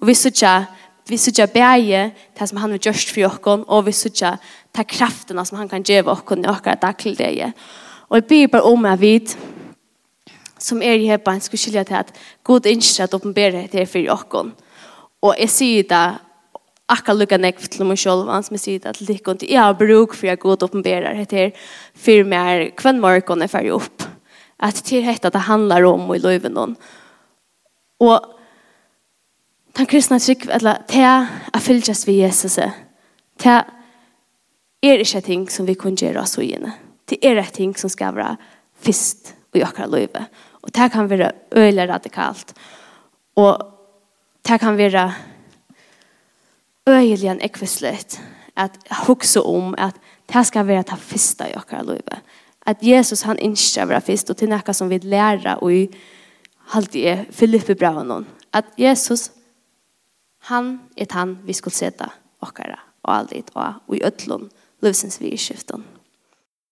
Og 0.00 0.08
vi 0.08 0.14
suttja 0.14 0.64
vi 1.08 1.16
suttja 1.20 1.46
bæje 1.46 2.12
det 2.38 2.48
som 2.48 2.58
han 2.58 2.70
har 2.70 2.78
gjørst 2.78 3.10
for 3.12 3.26
oss, 3.28 3.64
og 3.68 3.86
vi 3.86 3.92
suttja 3.92 4.36
ta 4.72 4.84
kraftene 4.88 5.44
som 5.44 5.58
han 5.58 5.68
kan 5.68 5.84
gjøre 5.84 6.08
oss 6.08 6.22
i 6.32 6.46
oss 6.48 6.62
dagligdeie. 6.80 7.52
Og 8.08 8.16
jeg 8.16 8.24
byr 8.24 8.46
bare 8.52 8.62
om 8.62 8.84
jeg 8.84 9.00
vet, 9.00 9.36
som 10.58 10.82
er 10.82 10.96
i 10.96 11.06
hebban, 11.06 11.40
skulle 11.40 11.60
skilja 11.60 11.82
til 11.84 11.94
at 11.94 12.12
god 12.44 12.66
innskjer 12.66 13.04
at 13.04 13.14
åpenbære 13.14 13.68
det 13.72 13.80
er 13.82 13.86
for 13.86 14.12
oss. 14.16 14.54
Og 15.22 15.34
jeg 15.38 15.50
sier 15.50 15.82
det 15.82 16.18
akkurat 16.88 17.18
lukka 17.18 17.36
nek 17.36 17.58
til 17.58 17.84
meg 17.84 17.98
selv, 17.98 18.24
sjálv 18.24 18.32
hans 18.32 18.50
sier 18.60 18.78
det 18.78 18.96
til 18.96 19.06
dikken, 19.06 19.38
jeg 19.48 19.60
har 19.60 19.72
bruk 19.72 20.14
for 20.14 20.26
jeg 20.26 20.38
god 20.38 20.62
oppenbærer 20.62 21.24
det 21.24 21.40
er 21.40 21.50
for 21.94 22.24
meg 22.24 22.76
kvann 22.76 23.00
morgen 23.00 23.42
er 23.42 23.48
ferdig 23.48 23.72
opp 23.72 24.13
att 24.64 24.84
det 24.84 24.96
är 24.96 25.02
hetta 25.02 25.30
det 25.30 25.38
handlar 25.38 25.82
om 25.82 26.14
i 26.14 26.18
löven 26.18 26.52
någon. 26.52 26.76
Och 27.98 28.20
den 29.72 29.86
kristne 29.86 30.20
tryck 30.20 30.46
eller 30.46 30.82
te 30.88 31.26
att 31.52 31.62
fyllas 31.62 32.08
vi 32.08 32.12
Jesus. 32.12 32.58
Te 33.36 33.62
är 34.80 34.98
det 34.98 35.20
ting 35.20 35.48
som 35.48 35.66
vi 35.66 35.74
kan 35.74 35.94
göra 35.94 36.24
så 36.24 36.40
inne. 36.40 36.72
Det 37.04 37.26
är 37.26 37.36
et 37.36 37.52
ting 37.52 37.74
som 37.74 37.90
ska 37.90 38.12
vara 38.12 38.36
fist 38.80 39.34
och 39.52 39.58
jag 39.58 39.78
løyve. 39.78 39.88
löve. 39.88 40.24
Och 40.62 40.70
det 40.70 40.92
kan 40.92 41.10
være 41.10 41.32
øyelig 41.52 41.88
radikalt. 41.88 42.54
Och 43.36 43.58
det 44.48 44.60
kan 44.60 44.76
være 44.76 45.14
øyelig 46.86 47.28
en 47.28 47.40
ekvislet 47.40 48.20
att 48.56 48.78
hukse 49.06 49.40
om 49.40 49.74
att 49.78 49.94
det 50.26 50.44
ska 50.44 50.62
vara 50.62 50.82
det 50.82 50.96
första 50.96 51.48
i 51.48 51.54
våra 51.54 51.82
løyve. 51.82 52.20
Att 52.66 52.82
Jesus 52.82 53.22
han 53.22 53.38
ikke 53.38 53.80
är 53.80 54.00
fyrst 54.00 54.30
og 54.30 54.36
til 54.36 54.48
noe 54.48 54.72
som 54.72 54.88
vi 54.88 54.98
lærer, 54.98 55.58
og 55.62 55.72
i 55.72 55.88
allt 56.72 56.94
är 56.94 57.24
Filippe 57.30 57.74
bra 57.74 57.90
honom. 57.90 58.26
Att 58.52 58.64
Jesus 58.78 59.30
han 60.40 60.80
er 60.96 61.06
han 61.10 61.38
vi 61.44 61.52
skulle 61.52 61.74
sette 61.74 62.08
och 62.40 62.60
og 63.02 63.16
alltid, 63.16 63.44
og 63.54 63.96
i 63.96 64.02
ötlån 64.04 64.50
livsens 64.82 65.20
vidskiften. 65.20 65.84